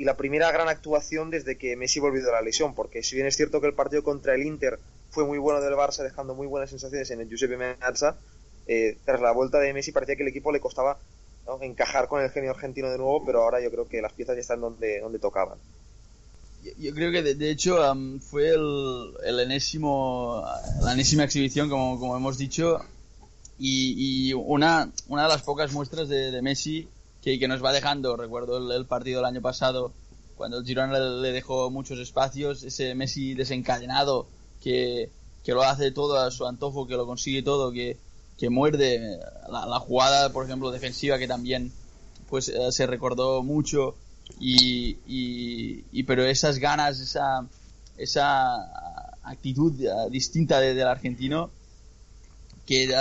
[0.00, 3.26] y la primera gran actuación desde que Messi volvió de la lesión, porque si bien
[3.26, 4.78] es cierto que el partido contra el Inter
[5.10, 8.16] fue muy bueno del Barça, dejando muy buenas sensaciones en el Giuseppe Meazza,
[8.66, 10.98] eh, tras la vuelta de Messi parecía que el equipo le costaba
[11.60, 14.40] encajar con el genio argentino de nuevo, pero ahora yo creo que las piezas ya
[14.40, 15.58] están donde, donde tocaban.
[16.78, 17.78] Yo, creo que de, hecho
[18.20, 20.44] fue el, enésimo,
[20.82, 22.80] la enésima exhibición, como, como hemos dicho,
[23.58, 26.88] y, una, una de las pocas muestras de, Messi
[27.22, 28.16] que, que, nos va dejando.
[28.16, 29.92] Recuerdo el, partido del año pasado,
[30.36, 34.26] cuando el Girona le, dejó muchos espacios, ese Messi desencadenado
[34.62, 35.10] que,
[35.44, 37.96] que lo hace todo a su antojo, que lo consigue todo, que,
[38.40, 41.70] que muerde la, jugada, por ejemplo, defensiva que también
[42.30, 43.96] pues eh, se recordó mucho.
[44.40, 47.46] Y, y, pero esas ganas, esa,
[47.98, 51.50] esa actitud eh, distinta del argentino
[52.64, 52.94] que eh,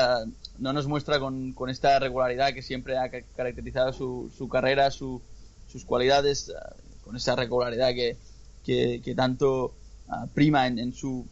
[0.58, 5.22] no nos muestra con, con, esta regularidad que siempre ha caracterizado su, su carrera, su,
[5.72, 6.52] sus cualidades,
[7.06, 8.18] con esa regularidad que,
[8.66, 9.74] que, tanto
[10.34, 11.26] prima en, en, su,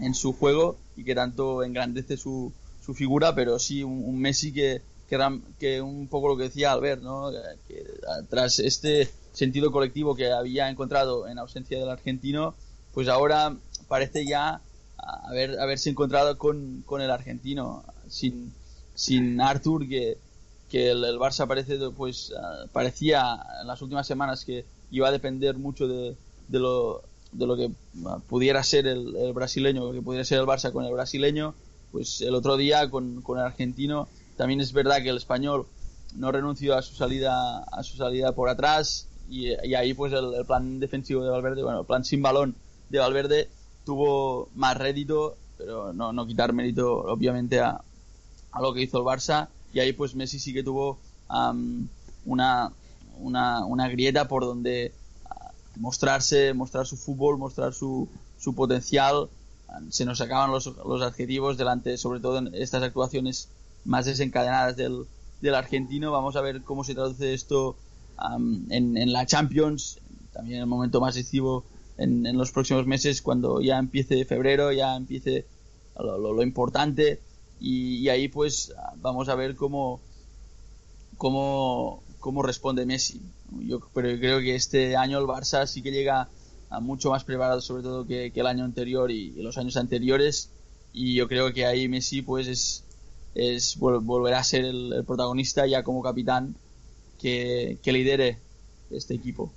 [0.00, 2.52] en su juego y que tanto engrandece su,
[2.86, 4.80] su figura, pero sí un, Messi que,
[5.58, 7.32] que, un poco lo que decía Albert, ¿no?
[7.66, 7.84] que,
[8.30, 12.54] tras este sentido colectivo que había encontrado en ausencia del argentino,
[12.94, 13.56] pues ahora
[13.88, 14.60] parece ya
[14.96, 18.52] haber, haberse encontrado con, con el argentino, sin,
[18.94, 20.16] sin Arthur, que,
[20.70, 22.32] que el, Barça parece, pues,
[22.72, 27.56] parecía en las últimas semanas que iba a depender mucho de, de lo, de lo
[27.56, 27.72] que
[28.28, 31.56] pudiera ser el, el brasileño, que pudiera ser el Barça con el brasileño,
[31.96, 34.06] pues el otro día con, con el argentino
[34.36, 35.66] también es verdad que el español
[36.14, 40.78] no renunció a su salida a su salida por atrás y, ahí pues el, plan
[40.78, 42.54] defensivo de Valverde bueno el plan sin balón
[42.90, 43.48] de Valverde
[43.86, 47.80] tuvo más rédito pero no, no quitar mérito obviamente a,
[48.52, 49.48] a lo que hizo el Barça.
[49.72, 50.98] Y ahí pues Messi sí que tuvo
[52.26, 52.72] una,
[53.18, 54.92] una, una grieta por donde
[55.24, 59.28] ah, mostrarse mostrar su fútbol mostrar su, su potencial
[59.90, 63.48] se nos acaban los, los adjetivos delante, sobre todo en estas actuaciones
[63.84, 65.06] más desencadenadas del,
[65.40, 66.12] del argentino.
[66.12, 67.76] Vamos a ver cómo se traduce esto
[68.70, 69.98] en, en, la Champions,
[70.32, 71.64] también en el momento más decisivo
[71.98, 75.46] en, en, los próximos meses, cuando ya empiece febrero, ya empiece
[75.98, 77.20] lo, lo, importante.
[77.60, 80.00] Y, y, ahí pues vamos a ver cómo,
[81.16, 83.20] cómo, cómo responde Messi.
[83.60, 86.28] Yo pero creo que este año el Barça sí que llega
[86.80, 90.50] mucho más preparado sobre todo que, el año anterior y, los años anteriores
[90.92, 92.84] y yo creo que ahí Messi pues es,
[93.34, 96.56] es volverá a ser el, protagonista ya como capitán
[97.20, 98.38] que, que, lidere
[98.90, 99.52] este equipo.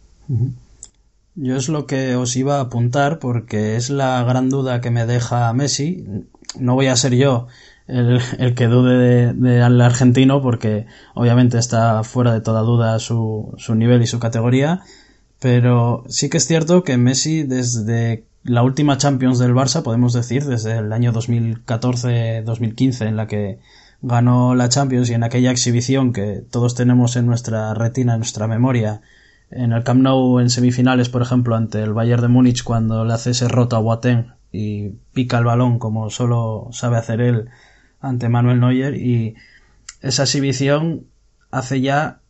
[1.36, 5.06] Yo es lo que os iba a apuntar porque es la gran duda que me
[5.06, 6.06] deja Messi.
[6.58, 7.48] No voy a ser yo
[7.88, 13.54] el, el que dude del de, argentino porque obviamente está fuera de toda duda su,
[13.58, 14.84] su nivel y su categoría
[15.40, 20.46] pero sí que es cierto que Messi desde la última Champions del Barça, podemos decir,
[20.46, 23.60] desde el año 2014-2015 en la que
[24.02, 28.48] ganó la Champions y en aquella exhibición que todos tenemos en nuestra retina, en nuestra
[28.48, 29.02] memoria,
[29.52, 33.14] en el Camp Nou en semifinales, por ejemplo, ante el Bayern de Múnich cuando le
[33.14, 37.50] hace ese roto a Boateng y pica el balón como solo sabe hacer él
[38.00, 38.96] ante Manuel Neuer.
[38.96, 39.36] Y
[40.02, 41.08] esa exhibición
[41.52, 42.22] hace ya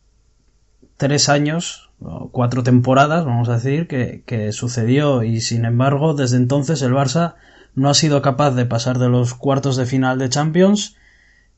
[0.96, 1.89] tres años
[2.32, 7.34] cuatro temporadas, vamos a decir, que, que, sucedió y sin embargo desde entonces el Barça
[7.74, 10.96] no ha sido capaz de pasar de los cuartos de final de Champions.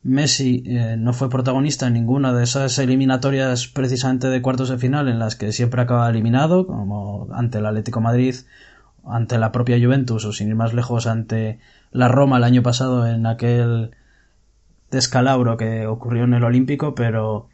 [0.03, 5.09] Messi eh, no fue protagonista en ninguna de esas eliminatorias precisamente de cuartos de final
[5.09, 8.35] en las que siempre acaba eliminado, como ante el Atlético Madrid,
[9.05, 11.61] ante la propia Juventus o sin ir más lejos ante
[11.93, 13.93] la Roma el año pasado en aquel
[14.91, 17.49] descalabro que ocurrió en el Olímpico, pero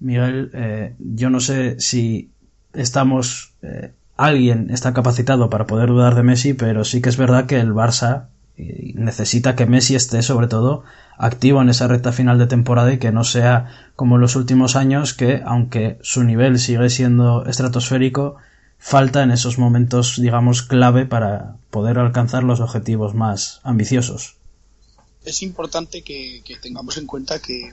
[0.00, 2.30] Miguel, eh, yo no sé si
[2.72, 7.46] estamos, eh, alguien está capacitado para poder dudar de Messi, pero sí que es verdad
[7.46, 10.84] que el Barça eh, necesita que Messi esté sobre todo
[11.16, 14.76] activo en esa recta final de temporada y que no sea como en los últimos
[14.76, 18.36] años que aunque su nivel sigue siendo estratosférico
[18.78, 24.36] falta en esos momentos digamos clave para poder alcanzar los objetivos más ambiciosos.
[25.24, 27.72] Es importante que tengamos en cuenta que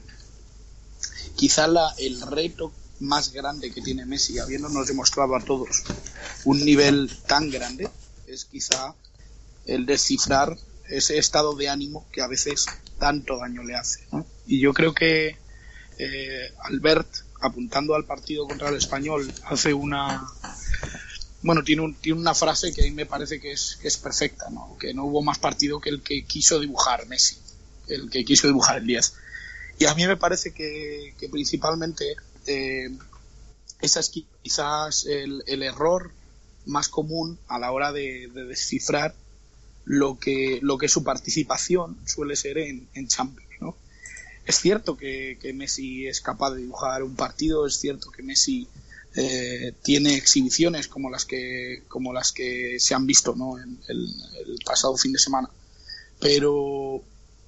[1.35, 5.83] quizá la, el reto más grande que tiene Messi, habiéndonos demostrado a todos
[6.45, 7.89] un nivel tan grande,
[8.27, 8.95] es quizá
[9.65, 10.57] el descifrar
[10.87, 12.65] ese estado de ánimo que a veces
[12.99, 14.07] tanto daño le hace.
[14.45, 15.37] Y yo creo que
[15.97, 17.07] eh, Albert
[17.41, 20.25] apuntando al partido contra el español, hace una.
[21.41, 23.97] Bueno, tiene, un, tiene una frase que a mí me parece que es, que es
[23.97, 24.77] perfecta, ¿no?
[24.79, 27.37] que no hubo más partido que el que quiso dibujar Messi,
[27.87, 29.13] el que quiso dibujar el 10.
[29.77, 32.15] Y a mí me parece que, principalmente
[32.47, 32.89] eh,
[33.81, 34.11] es
[34.41, 36.11] quizás el, el, error
[36.65, 39.13] más común a la hora de, de, descifrar
[39.83, 43.51] lo que, lo que su participación suele ser en, Champions.
[43.59, 43.75] ¿no?
[44.45, 48.67] Es cierto que, que, Messi es capaz de dibujar un partido, es cierto que Messi
[49.15, 53.59] eh, tiene exhibiciones como las que, como las que se han visto ¿no?
[53.59, 54.07] en el,
[54.45, 55.49] el pasado fin de semana,
[56.19, 57.03] pero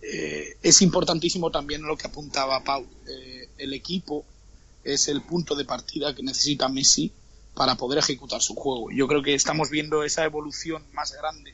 [0.09, 2.85] eh, es importantísimo también lo que apuntaba Pau.
[3.07, 4.23] Eh, el equipo
[4.83, 7.11] es el punto de partida que necesita Messi
[7.53, 8.89] para poder ejecutar su juego.
[8.89, 11.53] Yo creo que estamos viendo esa evolución más grande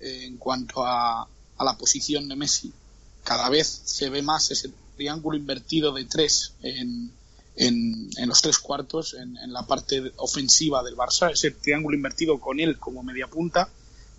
[0.00, 1.28] eh, en cuanto a,
[1.60, 2.72] la posición de Messi.
[3.22, 7.12] Cada vez se ve más ese triángulo invertido de tres en,
[7.54, 12.76] en, los tres cuartos, en, la parte ofensiva del Barça, ese triángulo invertido con él
[12.78, 13.68] como media punta,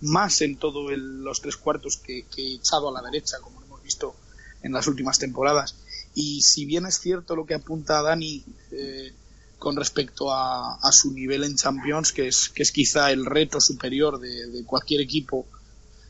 [0.00, 3.55] más en todos los tres cuartos que, que echado a la derecha, como
[3.86, 4.14] visto
[4.62, 5.76] en las últimas temporadas.
[6.14, 9.12] Y si bien es cierto lo que apunta Dani eh,
[9.58, 14.18] con respecto a, su nivel en Champions, que es, que es quizá el reto superior
[14.18, 15.46] de, cualquier equipo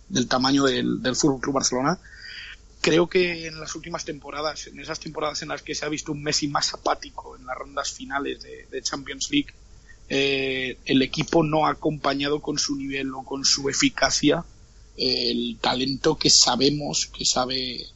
[0.09, 1.99] del tamaño del, del Fútbol Club Barcelona,
[2.81, 6.13] creo que en las últimas temporadas, en esas temporadas en las que se ha visto
[6.13, 9.53] un Messi más apático en las rondas finales de, Champions League,
[10.09, 14.45] eh, el equipo no ha acompañado con su nivel o con su eficacia
[14.97, 17.87] el talento que sabemos que sabe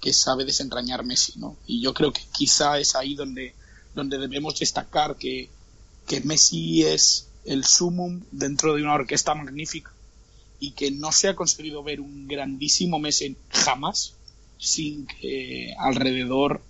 [0.00, 1.56] que sabe desentrañar Messi, ¿no?
[1.66, 3.54] Y yo creo que quizá es ahí donde,
[3.94, 5.48] donde debemos destacar que,
[6.06, 9.92] que Messi es el sumum dentro de una orquesta magnífica
[10.60, 14.14] y que no se ha conseguido ver un grandísimo Messi jamás
[14.58, 16.62] sin que alrededor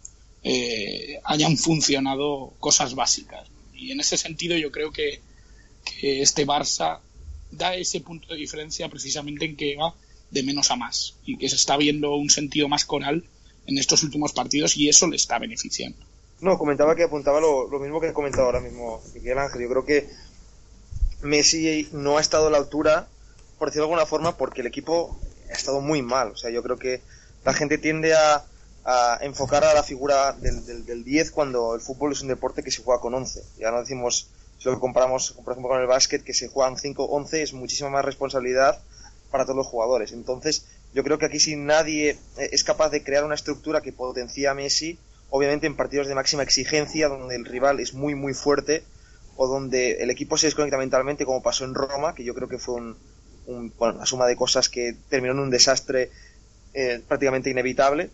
[0.43, 3.49] eh, hayan funcionado cosas básicas.
[3.75, 5.21] Y en ese sentido yo creo que,
[5.85, 7.01] que este Barça
[7.51, 9.95] da ese punto de diferencia precisamente en que va
[10.31, 13.25] de menos a más y que se está viendo un sentido más coral
[13.67, 15.99] en estos últimos partidos y eso le está beneficiando.
[16.41, 19.63] No, comentaba que apuntaba lo, mismo que he comentado ahora mismo Miguel Ángel.
[19.63, 20.09] Yo creo que
[21.23, 23.09] Messi no ha estado a la altura,
[23.59, 25.19] por decirlo de alguna forma, porque el equipo
[25.51, 26.29] ha estado muy mal.
[26.29, 27.03] O sea, yo creo que
[27.45, 28.45] la gente tiende a,
[28.85, 32.63] a enfocar a la figura del, del, del 10 cuando el fútbol es un deporte
[32.63, 33.43] que se juega con 11.
[33.59, 37.35] Ya no decimos, si lo comparamos, por ejemplo, con el básquet, que se juegan 5-11,
[37.35, 38.81] es muchísima más responsabilidad
[39.31, 40.12] para todos los jugadores.
[40.12, 44.51] Entonces, yo creo que aquí si nadie es capaz de crear una estructura que potencia
[44.51, 44.99] a Messi,
[45.31, 48.83] obviamente en partidos de máxima exigencia, donde el rival es muy, muy fuerte,
[49.37, 52.59] o donde el equipo se desconecta mentalmente, como pasó en Roma, que yo creo que
[52.59, 52.97] fue un,
[53.47, 56.11] un, bueno, una suma de cosas que terminó en un desastre
[56.75, 58.11] eh, prácticamente inevitable,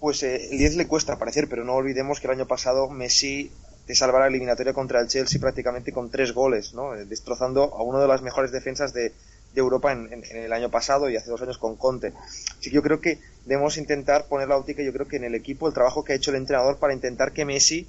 [0.00, 3.50] pues eh, el 10 le cuesta aparecer, pero no olvidemos que el año pasado Messi
[3.86, 6.94] te salva la eliminatoria contra el Chelsea prácticamente con tres goles, ¿no?
[6.94, 10.52] Eh, destrozando a una de las mejores defensas de, de Europa en, en, en, el
[10.52, 12.12] año pasado y hace dos años con Conte.
[12.58, 15.34] Así que yo creo que debemos intentar poner la óptica, yo creo que en el
[15.34, 17.86] equipo, el trabajo que ha hecho el entrenador para intentar que Messi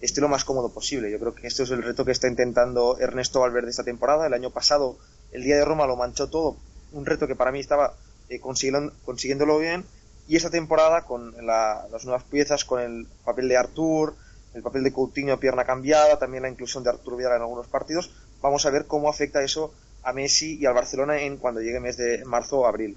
[0.00, 1.10] esté lo más cómodo posible.
[1.10, 4.26] Yo creo que esto es el reto que está intentando Ernesto Valverde esta temporada.
[4.26, 4.96] El año pasado,
[5.32, 6.56] el día de Roma lo manchó todo,
[6.92, 7.94] un reto que para mí estaba
[8.28, 9.84] eh, consiguiendo, consiguiéndolo bien.
[10.28, 14.14] Y esta temporada, con la, las nuevas piezas, con el papel de Artur,
[14.54, 17.66] el papel de Coutinho a pierna cambiada, también la inclusión de Artur Vidal en algunos
[17.68, 18.10] partidos,
[18.40, 19.72] vamos a ver cómo afecta eso
[20.02, 22.96] a Messi y al Barcelona en cuando llegue el mes de marzo o abril.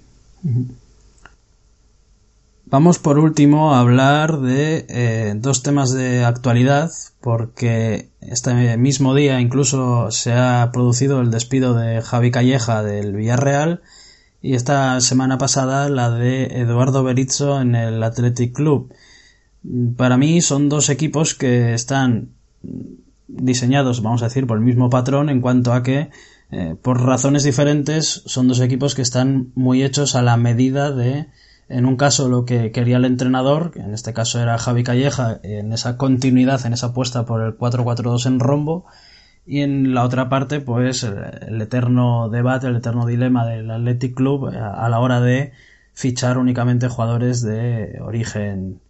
[2.64, 9.40] Vamos por último a hablar de eh, dos temas de actualidad, porque este mismo día
[9.40, 13.82] incluso se ha producido el despido de Javi Calleja del Villarreal
[14.40, 18.92] y esta semana pasada la de Eduardo Berizzo en el Athletic Club.
[19.96, 22.30] Para mí son dos equipos que están
[23.28, 26.10] diseñados, vamos a decir, por el mismo patrón en cuanto a que
[26.50, 31.28] eh, por razones diferentes son dos equipos que están muy hechos a la medida de
[31.68, 35.40] en un caso lo que quería el entrenador, que en este caso era Javi Calleja,
[35.42, 38.84] en esa continuidad, en esa apuesta por el 4-4-2 en rombo,
[39.46, 44.48] y en la otra parte, pues el, eterno debate, el eterno dilema del Athletic Club
[44.48, 45.52] a, a, la hora de
[45.94, 48.80] fichar únicamente jugadores de origen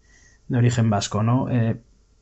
[0.47, 1.49] de origen vasco, ¿no?
[1.49, 1.79] Eh,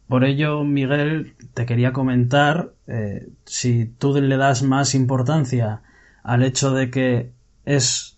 [0.08, 5.84] por ello, Miguel, te quería comentar eh, si tú le das más importancia
[6.24, 7.32] al hecho de que
[7.64, 8.18] es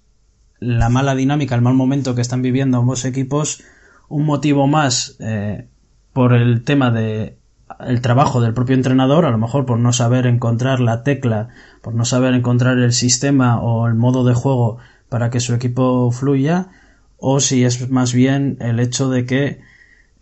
[0.59, 3.63] la mala dinámica, el mal momento que están viviendo ambos equipos,
[4.09, 5.67] un motivo más eh,
[6.13, 7.37] por el tema de
[7.79, 11.49] el trabajo del propio entrenador, a lo mejor por no saber encontrar la tecla,
[11.81, 14.77] por no saber encontrar el sistema o el modo de juego
[15.09, 16.69] para que su equipo fluya,
[17.17, 19.61] o si es más bien el hecho de que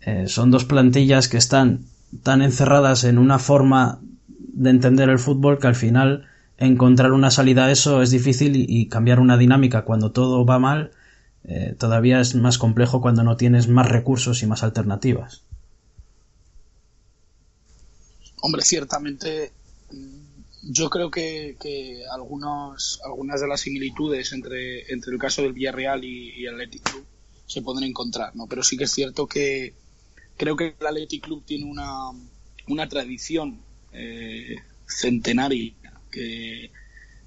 [0.04, 1.84] eh, son dos plantillas que están
[2.22, 4.00] tan encerradas en una forma
[4.38, 6.26] de entender el fútbol que al final
[6.58, 10.90] encontrar una salida a eso es difícil y, cambiar una dinámica cuando todo va mal
[11.44, 15.42] eh, todavía es más complejo cuando no tienes más recursos y más alternativas.
[18.40, 19.52] Hombre, ciertamente
[19.90, 21.56] mm, yo creo que,
[22.12, 27.04] algunos, algunas de las similitudes entre, entre el caso del Villarreal y, el Athletic Club
[27.46, 28.46] se pueden encontrar, ¿no?
[28.46, 29.74] Pero sí que es cierto que
[30.42, 32.10] creo que el Athletic Club tiene una,
[32.66, 33.62] una tradición
[33.92, 34.56] eh,
[34.88, 35.72] centenaria
[36.10, 36.72] que,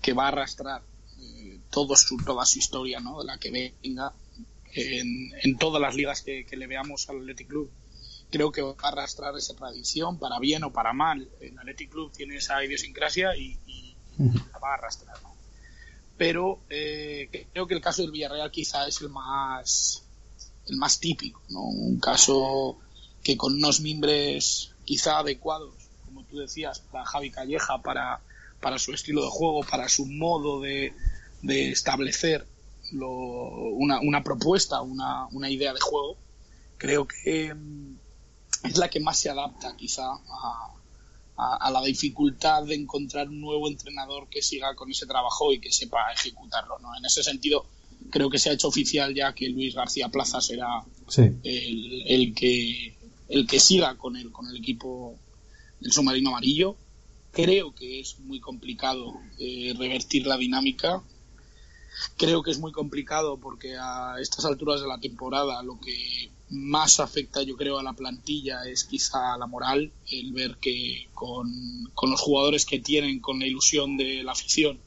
[0.01, 0.81] que, va a arrastrar
[1.21, 3.21] eh, todo su, toda su historia, ¿no?
[3.21, 4.11] De la que venga
[4.73, 7.71] en, en todas las ligas que, que le veamos al Athletic Club
[8.29, 11.29] creo que va a arrastrar esa tradición, para bien o para mal.
[11.39, 13.57] El Athletic Club tiene esa idiosincrasia y,
[14.17, 15.15] la va a arrastrar.
[16.17, 20.01] Pero eh, creo que el caso del Villarreal quizá es el más
[20.67, 21.61] el más típico, ¿no?
[21.61, 22.79] Un caso
[23.25, 25.73] que con unos mimbres quizá adecuados,
[26.05, 28.21] como tú decías, para Javi Calleja, para,
[28.61, 30.93] para su estilo de juego, para su modo de,
[31.41, 32.45] de establecer
[32.91, 36.17] una, una, propuesta, una, una idea de juego,
[36.77, 37.51] creo que,
[38.63, 40.05] es la que más se adapta quizá
[41.37, 45.71] a, la dificultad de encontrar un nuevo entrenador que siga con ese trabajo y que
[45.71, 46.77] sepa ejecutarlo.
[46.77, 46.95] ¿no?
[46.95, 47.65] En ese sentido,
[48.11, 50.83] creo que se ha hecho oficial ya que Luis García Plaza será
[51.43, 52.94] el, que,
[53.29, 55.19] el que siga con el, con el equipo
[55.79, 56.75] del submarino amarillo.
[57.31, 61.03] Creo que es muy complicado eh, revertir la dinámica.
[62.17, 66.99] Creo que es muy complicado porque a estas alturas de la temporada lo que más
[66.99, 71.49] afecta yo creo a la plantilla es quizá la moral, el ver que con,
[72.03, 74.79] los jugadores que tienen, con la ilusión de la afición,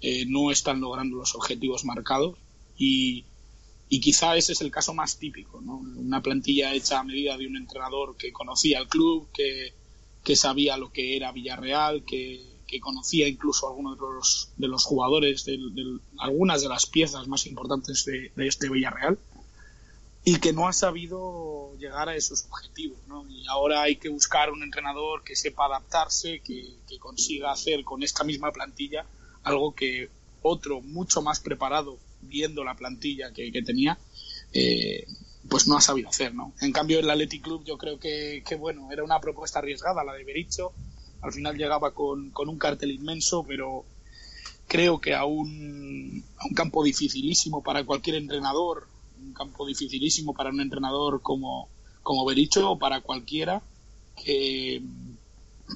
[0.00, 2.36] eh, no están logrando los objetivos marcados
[2.76, 3.24] y,
[3.90, 5.76] y, quizá ese es el caso más típico, ¿no?
[5.76, 9.74] una plantilla hecha a medida de un entrenador que conocía el club, que,
[10.24, 14.84] que sabía lo que era Villarreal, que, que conocía incluso algunos de los, de los
[14.84, 15.58] jugadores, de,
[16.18, 19.18] algunas de las piezas más importantes de, de este Villarreal
[20.24, 22.98] y que no ha sabido llegar a esos objetivos.
[23.06, 23.26] ¿no?
[23.28, 28.24] Y ahora hay que buscar un entrenador que sepa adaptarse, que, consiga hacer con esta
[28.24, 29.06] misma plantilla
[29.42, 30.10] algo que
[30.42, 33.98] otro mucho más preparado, viendo la plantilla que, tenía,
[34.52, 35.06] eh,
[35.48, 36.34] pues no ha sabido hacer.
[36.34, 36.52] ¿no?
[36.60, 40.24] En cambio, el Athletic Club yo creo que, bueno, era una propuesta arriesgada, la de
[40.24, 40.72] Bericho.
[41.22, 43.84] Al final llegaba con, con un cartel inmenso, pero
[44.70, 48.86] creo que a un, a un campo dificilísimo para cualquier entrenador,
[49.20, 51.68] un campo dificilísimo para un entrenador como,
[52.02, 53.62] como Bericho o para cualquiera
[54.22, 54.80] que,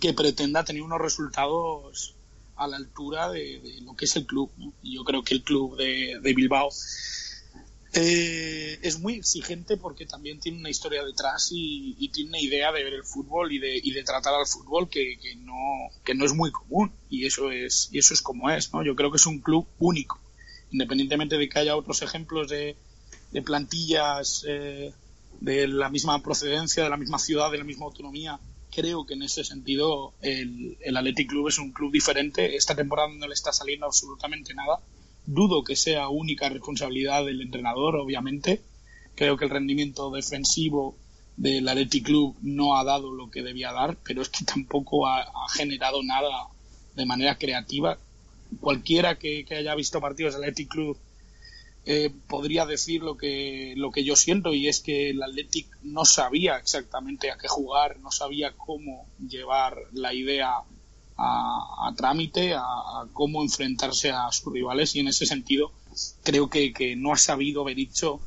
[0.01, 2.15] que pretenda tener unos resultados
[2.57, 4.51] a la altura de, lo que es el club.
[4.83, 6.69] Y yo creo que el club de, Bilbao
[7.93, 12.85] eh, es muy exigente porque también tiene una historia detrás y, tiene una idea de
[12.85, 15.55] ver el fútbol y de, y de tratar al fútbol que, no,
[16.15, 16.93] no es muy común.
[17.09, 17.91] Y eso es,
[18.23, 18.73] como es.
[18.73, 18.85] ¿no?
[18.85, 20.21] Yo creo que es un club único.
[20.71, 22.77] Independientemente de que haya otros ejemplos de,
[23.31, 24.93] de plantillas eh,
[25.41, 28.39] de la misma procedencia, de la misma ciudad, de la misma autonomía.
[28.75, 32.57] Creo que en ese sentido el, el Athletic Club es un club diferente.
[32.57, 34.81] Esta temporada no le está saliendo absolutamente nada.
[35.27, 38.63] Dudo que sea única responsabilidad del entrenador, obviamente.
[39.15, 40.97] Creo que el rendimiento defensivo
[41.37, 45.27] del Athletic Club no ha dado lo que debía dar, pero es que tampoco ha,
[45.53, 46.49] generado nada
[46.95, 47.99] de manera creativa.
[48.61, 50.99] Cualquiera que, que haya visto partidos del Athletic Club
[51.87, 56.07] eh, podría decir lo que, lo que yo siento y es que el Athletic no
[56.07, 60.63] sabía exactamente a qué jugar, no sabía cómo llevar la idea
[61.17, 65.73] a, trámite, a, cómo enfrentarse a sus rivales y en ese sentido
[66.23, 68.21] creo que, no ha sabido haber dicho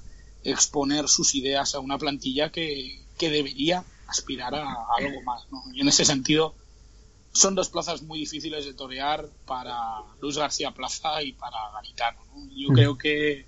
[0.43, 5.47] exponer sus ideas a una plantilla que, debería aspirar a, algo más.
[5.73, 6.53] Y en ese sentido
[7.37, 12.19] son dos plazas muy difíciles de torear para Luis García Plaza y para Garitano.
[12.55, 12.73] Yo mm.
[12.73, 13.45] creo que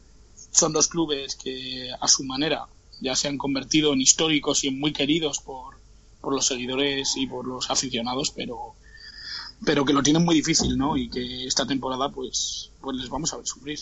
[0.51, 2.67] son dos clubes que a su manera
[3.01, 5.79] ya se han convertido en históricos y en muy queridos por,
[6.21, 8.75] por los seguidores y por los aficionados, pero
[9.65, 10.95] pero que lo tienen muy difícil, ¿no?
[10.95, 13.79] Y que esta temporada, pues, pues les vamos a ver sufrir.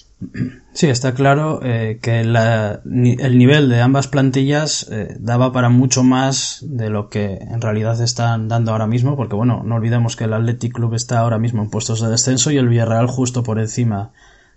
[0.73, 6.59] Sí, está claro eh, que el nivel de ambas plantillas eh, daba para mucho más
[6.61, 10.33] de lo que en realidad están dando ahora mismo, porque bueno, no olvidemos que el
[10.33, 14.11] Athletic Club está ahora mismo en puestos de descenso y el Villarreal justo por encima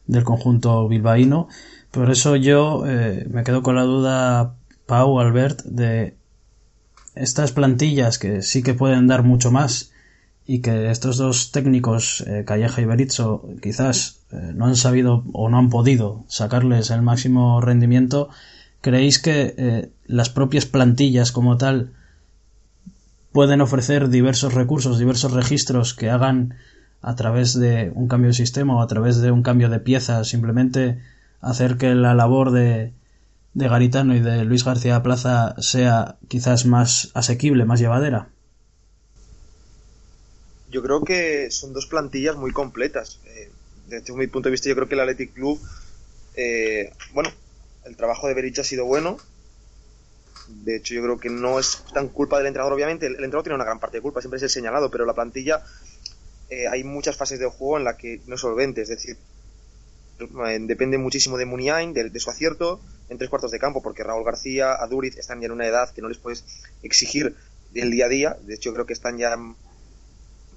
[0.07, 1.49] del conjunto bilbaíno.
[1.91, 4.55] Por eso yo eh, me quedo con la duda,
[4.87, 6.17] Pau, Albert, de
[7.15, 9.90] estas plantillas que sí que pueden dar mucho más
[10.51, 15.49] y que estos dos técnicos, eh, Calleja y Berizzo, quizás eh, no han sabido o
[15.49, 18.31] no han podido sacarles el máximo rendimiento,
[18.81, 21.93] ¿creéis que eh, las propias plantillas como tal
[23.31, 26.55] pueden ofrecer diversos recursos, diversos registros que hagan
[27.01, 30.27] a través de un cambio de sistema o a través de un cambio de piezas,
[30.27, 30.99] simplemente
[31.41, 32.93] hacer que la labor de,
[33.55, 38.31] de Garitano y de Luis García Plaza sea quizás más asequible, más llevadera?
[40.71, 43.19] Yo creo que son dos plantillas muy completas.
[43.27, 43.51] Eh,
[43.89, 45.61] desde mi punto de vista, yo creo que el Athletic Club,
[46.37, 47.31] eh, bueno,
[47.85, 49.19] el trabajo de Berich ha sido bueno.
[50.49, 53.07] De hecho, yo creo que no es tan culpa del entrenador, obviamente.
[53.07, 55.65] El, entrenador tiene una gran parte de culpa, siempre es el señalado, pero la plantilla
[56.51, 58.83] eh, hay muchas fases de juego en la que no es solvente.
[58.83, 59.17] Es decir,
[60.61, 64.75] depende muchísimo de Muniain, de, su acierto en tres cuartos de campo, porque Raúl García,
[64.75, 66.45] Aduriz están ya en una edad que no les puedes
[66.83, 67.35] exigir
[67.75, 68.37] el día a día.
[68.43, 69.37] De hecho, creo que están ya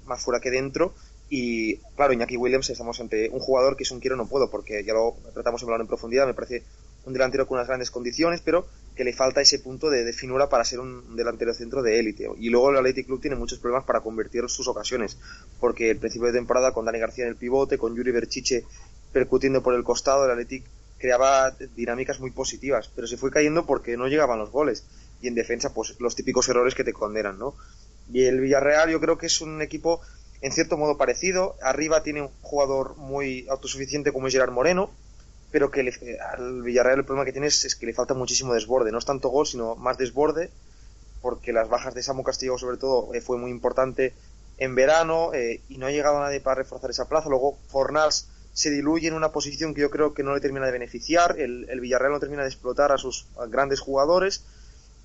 [0.06, 0.94] más fuera que dentro.
[1.28, 4.84] Y claro, Iñaki Williams estamos ante un jugador que es un quiero no puedo, porque
[4.84, 6.62] ya lo tratamos de hablar en profundidad, me parece
[7.06, 10.64] un delantero con unas grandes condiciones, pero que le falta ese punto de, finura para
[10.64, 12.28] ser un delantero centro de élite.
[12.38, 15.18] Y luego el Athletic Club tiene muchos problemas para convertir sus ocasiones,
[15.60, 18.64] porque el principio de temporada con Dani García en el pivote, con Yuri Berchiche
[19.12, 20.64] percutiendo por el costado, el Athletic
[20.98, 24.84] creaba dinámicas muy positivas, pero se fue cayendo porque no llegaban los goles.
[25.20, 27.54] Y en defensa, pues los típicos errores que te condenan, ¿no?
[28.12, 30.00] Y el Villarreal yo creo que es un equipo
[30.40, 31.56] en cierto modo parecido.
[31.62, 34.90] Arriba tiene un jugador muy autosuficiente como es Gerard Moreno,
[35.50, 35.80] pero que
[36.20, 38.92] al Villarreal el problema que tiene es, que le falta muchísimo desborde.
[38.92, 40.50] No es tanto gol, sino más desborde,
[41.22, 44.12] porque las bajas de Samu Castillo sobre todo eh, fue muy importante
[44.58, 47.28] en verano eh, y no ha llegado nadie para reforzar esa plaza.
[47.28, 50.72] Luego Fornals se diluye en una posición que yo creo que no le termina de
[50.72, 51.40] beneficiar.
[51.40, 54.44] El, Villarreal no termina de explotar a sus grandes jugadores.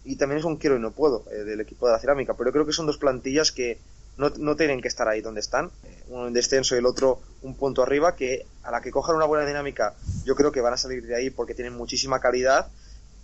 [0.03, 2.33] Y también es un quiero y no puedo eh, del equipo de la cerámica.
[2.33, 3.77] Pero creo que son dos plantillas que
[4.17, 5.71] no, no tienen que estar ahí donde están.
[5.83, 8.15] Eh, uno en descenso y el otro un punto arriba.
[8.15, 9.93] Que a la que cojan una buena dinámica,
[10.25, 12.67] yo creo que van a salir de ahí porque tienen muchísima calidad.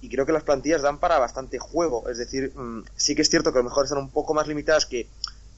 [0.01, 2.09] Y creo que las plantillas dan para bastante juego.
[2.09, 4.47] Es decir, mm, sí que es cierto que a lo mejor están un poco más
[4.47, 5.07] limitadas que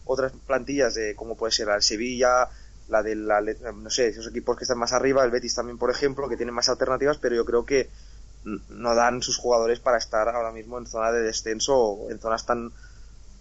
[0.06, 2.50] otras plantillas de como puede ser el Sevilla,
[2.90, 5.92] la de la, no sé, esos equipos que están más arriba, el Betis también, por
[5.92, 7.90] ejemplo, que tienen más alternativas, pero yo creo que
[8.70, 12.46] no dan sus jugadores para estar ahora mismo en zona de descenso o en zonas
[12.46, 12.72] tan,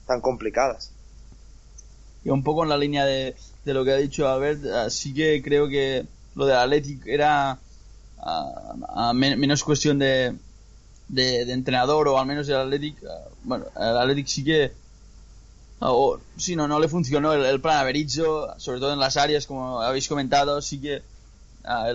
[0.07, 0.93] tan complicadas.
[2.25, 5.43] Y un poco en la línea de, de lo que ha dicho Albert, sí que
[5.43, 7.59] creo que lo del Athletic era
[8.19, 10.35] ah, menos cuestión de,
[11.09, 14.73] de, entrenador o al menos el Athletic, ah, bueno, el Athletic sí que
[15.81, 20.61] no, no le funcionó el, plan Averizo, sobre todo en las áreas, como habéis comentado,
[20.63, 21.03] sí que
[21.65, 21.93] ah,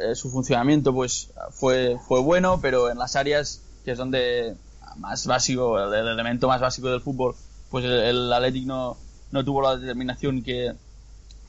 [0.00, 4.54] eh, su funcionamiento pues fue, fue bueno, pero en las áreas, que es donde
[4.96, 7.34] más básico, el, elemento más básico del fútbol,
[7.70, 8.96] pues el, el Athletic no,
[9.30, 10.72] no tuvo la determinación que,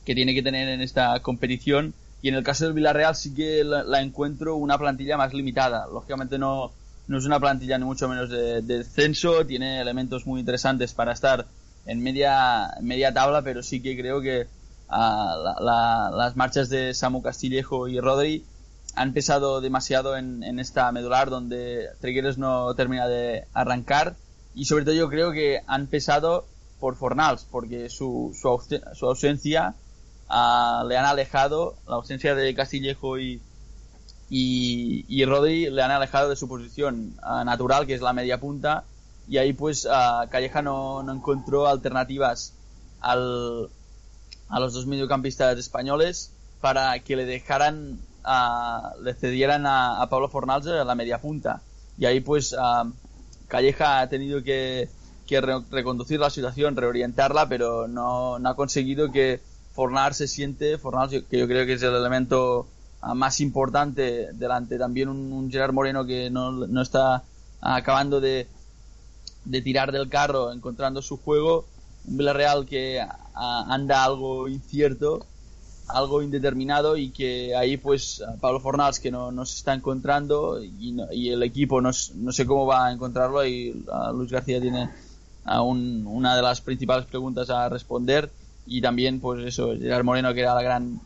[0.04, 1.94] que tiene que tener en esta competición.
[2.22, 5.86] Y en el caso del Villarreal sí que la, encuentro una plantilla más limitada.
[5.86, 6.70] Lógicamente no,
[7.08, 11.12] no es una plantilla ni mucho menos de, de descenso, tiene elementos muy interesantes para
[11.12, 11.46] estar
[11.86, 14.46] en media, media tabla, pero sí que creo que
[14.90, 18.44] ah, las marchas de Samu Castillejo y Rodri
[18.94, 24.16] han pesado demasiado en, esta medular donde Trigueros no termina de arrancar
[24.54, 26.46] y sobre todo yo creo que han pesado
[26.80, 29.74] por Fornals porque su, su, ausencia
[30.28, 33.40] ah, le han alejado, la ausencia de Castillejo y,
[34.28, 38.84] y, Rodri le han alejado de su posición ah, natural que es la media punta
[39.28, 39.86] y ahí pues
[40.30, 42.54] Calleja no, encontró alternativas
[43.00, 43.70] al,
[44.50, 47.98] a los dos mediocampistas españoles para que le dejaran,
[49.02, 51.62] le cedieran a, Pablo Fornals a la media punta.
[51.98, 52.54] Y ahí pues
[53.48, 54.88] Calleja ha tenido que,
[55.70, 59.40] reconducir la situación, reorientarla, pero no, ha conseguido que
[59.74, 62.66] Fornals se siente, Fornals que yo creo que es el elemento
[63.14, 67.22] más importante delante también un, un Gerard Moreno que no, no está
[67.60, 68.46] acabando de,
[69.44, 71.64] de tirar del carro encontrando su juego,
[72.06, 73.00] un Villarreal que
[73.40, 75.24] anda algo incierto,
[75.88, 81.42] algo indeterminado y que ahí pues Pablo Fornals que no, se está encontrando y, el
[81.42, 83.84] equipo no, no, sé cómo va a encontrarlo y
[84.14, 84.90] Luis García tiene
[85.44, 88.30] aún una de las principales preguntas a responder
[88.66, 91.00] y también pues eso Gerard Moreno que era la gran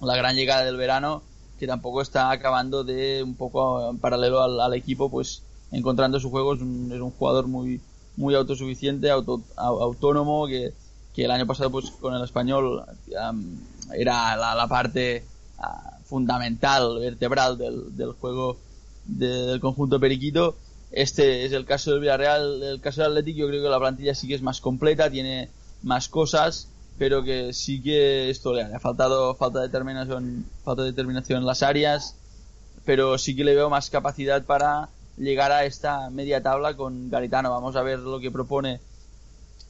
[0.00, 1.22] la gran llegada del verano
[1.58, 5.42] que tampoco está acabando de un poco en paralelo al equipo pues
[5.74, 6.54] encontrando su juego.
[6.54, 7.80] Es un, es un jugador muy,
[8.16, 10.72] muy autosuficiente, autónomo, que,
[11.14, 12.84] que, el año pasado pues con el español
[13.92, 15.24] era la, parte
[15.58, 18.56] ah, fundamental, vertebral del, del juego
[19.06, 20.56] del conjunto periquito.
[20.90, 24.14] Este es el caso del Villarreal, el caso del Atlético, yo creo que la plantilla
[24.14, 25.48] sí que es más completa, tiene
[25.82, 30.90] más cosas, pero que sí que esto le ha faltado falta de determinación, falta de
[30.90, 32.14] determinación en las áreas,
[32.84, 37.50] pero sí que le veo más capacidad para llegar a esta media tabla con Garitano.
[37.50, 38.80] Vamos a ver lo que propone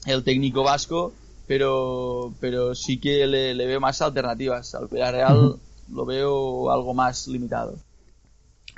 [0.06, 1.12] el técnico vasco,
[1.46, 4.74] pero, pero sí que le, le veo más alternativas.
[4.74, 5.56] Al Villarreal
[5.92, 7.76] lo veo algo más limitado.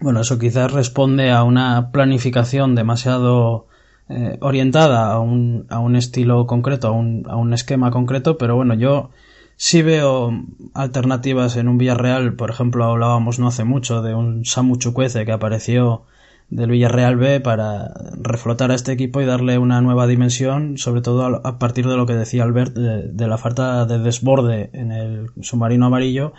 [0.01, 3.67] Bueno, eso quizás responde a una planificación demasiado
[4.09, 8.57] eh, orientada a un, a un estilo concreto, a un, a un esquema concreto, pero
[8.57, 9.11] bueno, yo
[9.57, 10.31] sí veo
[10.75, 15.33] alternativas en un Villarreal, por ejemplo, hablábamos no hace mucho de un Samu Chukwueze que
[15.33, 16.03] apareció
[16.49, 21.25] del Villarreal B para reflotar a este equipo y darle una nueva dimensión, sobre todo
[21.45, 25.87] a partir de lo que decía Albert de, la falta de desborde en el submarino
[25.87, 26.33] amarillo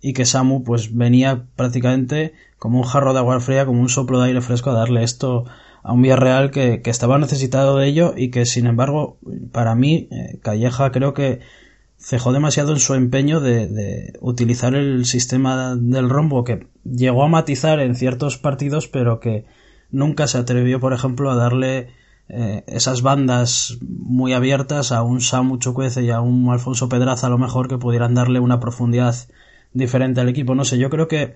[0.00, 4.20] y que Samu pues venía prácticamente como un jarro de agua fría, como un soplo
[4.20, 5.44] de aire fresco a darle esto
[5.82, 9.18] a un Villarreal que, que estaba necesitado de ello y que sin embargo
[9.52, 11.40] para mí eh, Calleja creo que
[12.00, 17.28] cejó demasiado en su empeño de, de, utilizar el sistema del rombo que llegó a
[17.28, 19.44] matizar en ciertos partidos pero que
[19.90, 21.88] nunca se atrevió por ejemplo a darle
[22.32, 27.30] eh, esas bandas muy abiertas a un Samu Chukwueze y a un Alfonso Pedraza a
[27.30, 29.16] lo mejor que pudieran darle una profundidad
[29.72, 30.54] diferente al equipo.
[30.54, 31.34] No sé yo creo que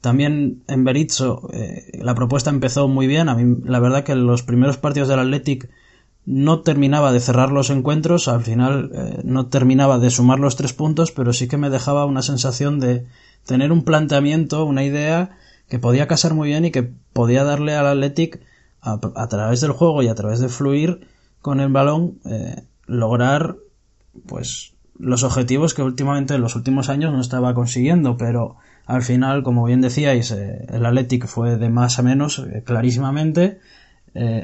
[0.00, 3.28] también en Berizzo eh, la propuesta empezó muy bien.
[3.28, 5.68] A mí la verdad que los primeros partidos del Athletic
[6.26, 10.72] no terminaba de cerrar los encuentros, al final eh, no terminaba de sumar los tres
[10.72, 13.06] puntos, pero sí que me dejaba una sensación de
[13.46, 17.86] tener un planteamiento, una idea que podía casar muy bien y que podía darle al
[17.86, 18.40] Athletic
[18.80, 21.08] a, través del juego y a través de fluir
[21.40, 23.56] con el balón eh, lograr
[24.26, 29.42] pues los objetivos que últimamente en los últimos años no estaba consiguiendo, pero al final,
[29.42, 33.60] como bien decíais, eh, el Athletic fue de más a menos clarísimamente.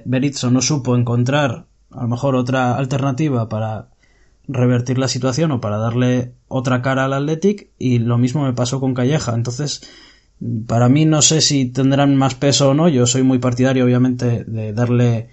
[0.04, 1.64] Berizzo no supo encontrar
[1.94, 3.88] a lo mejor otra alternativa para
[4.48, 8.80] revertir la situación o para darle otra cara al Athletic y lo mismo me pasó
[8.80, 9.34] con Calleja.
[9.34, 9.82] Entonces,
[10.66, 12.88] para mí no sé si tendrán más peso o no.
[12.88, 15.30] Yo soy muy partidario, obviamente, de darle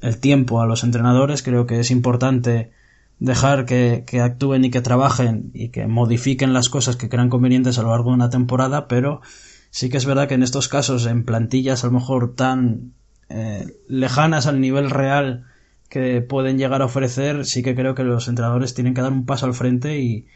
[0.00, 1.42] el tiempo a los entrenadores.
[1.42, 2.70] Creo que es importante
[3.18, 7.82] dejar que, actúen y que trabajen y que modifiquen las cosas que crean convenientes a
[7.82, 9.20] lo largo de una temporada, pero
[9.70, 12.92] sí que es verdad que en estos casos, en plantillas a lo mejor tan
[13.28, 15.44] eh, lejanas al nivel real
[15.94, 19.26] que pueden llegar a ofrecer, sí que creo que los entrenadores tienen que dar un
[19.26, 20.26] paso al frente y,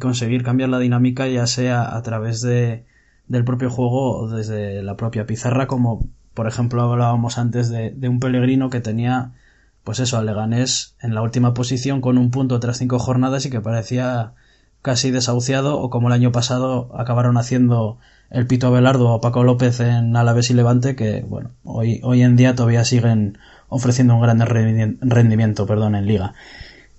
[0.00, 2.86] conseguir cambiar la dinámica, ya sea a través de,
[3.28, 8.08] del propio juego o desde la propia pizarra, como por ejemplo hablábamos antes de, de
[8.08, 9.32] un Pellegrino que tenía,
[9.84, 13.50] pues eso, al Leganés en la última posición con un punto tras cinco jornadas y
[13.50, 14.32] que parecía
[14.80, 17.98] casi desahuciado, o como el año pasado acabaron haciendo
[18.30, 22.36] el Pito Abelardo o Paco López en Alavés y Levante, que bueno, hoy, hoy en
[22.36, 23.36] día todavía siguen
[23.72, 26.34] ofreciendo un gran rendimiento perdón, en liga.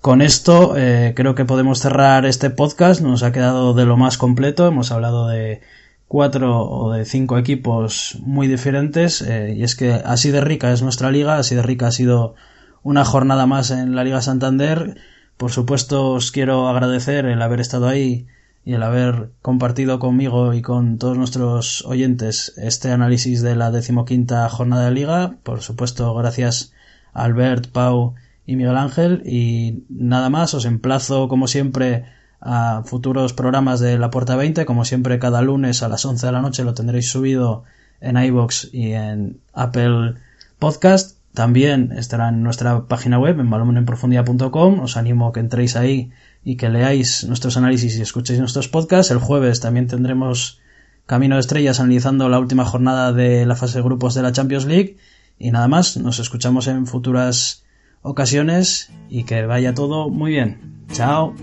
[0.00, 3.00] Con esto eh, creo que podemos cerrar este podcast.
[3.00, 4.66] Nos ha quedado de lo más completo.
[4.66, 5.62] Hemos hablado de
[6.08, 9.22] cuatro o de cinco equipos muy diferentes.
[9.22, 12.34] Eh, y es que así de rica es nuestra liga, así de rica ha sido
[12.82, 14.98] una jornada más en la Liga Santander.
[15.38, 18.26] Por supuesto os quiero agradecer el haber estado ahí
[18.64, 24.48] y el haber compartido conmigo y con todos nuestros oyentes este análisis de la decimoquinta
[24.48, 25.36] jornada de liga.
[25.42, 26.72] Por supuesto, gracias
[27.12, 28.14] a Albert, Pau
[28.46, 29.22] y Miguel Ángel.
[29.26, 32.06] Y nada más, os emplazo como siempre
[32.40, 34.64] a futuros programas de La Puerta 20.
[34.64, 37.64] Como siempre, cada lunes a las 11 de la noche lo tendréis subido
[38.00, 40.14] en iBox y en Apple
[40.58, 41.18] Podcast.
[41.34, 44.80] También estará en nuestra página web en balomenenprofundidad.com.
[44.80, 46.12] Os animo a que entréis ahí
[46.44, 49.10] y que leáis nuestros análisis y escuchéis nuestros podcasts.
[49.10, 50.60] El jueves también tendremos
[51.06, 54.66] Camino de Estrellas analizando la última jornada de la fase de grupos de la Champions
[54.66, 54.96] League.
[55.38, 57.64] Y nada más, nos escuchamos en futuras
[58.02, 60.84] ocasiones y que vaya todo muy bien.
[60.92, 61.34] Chao.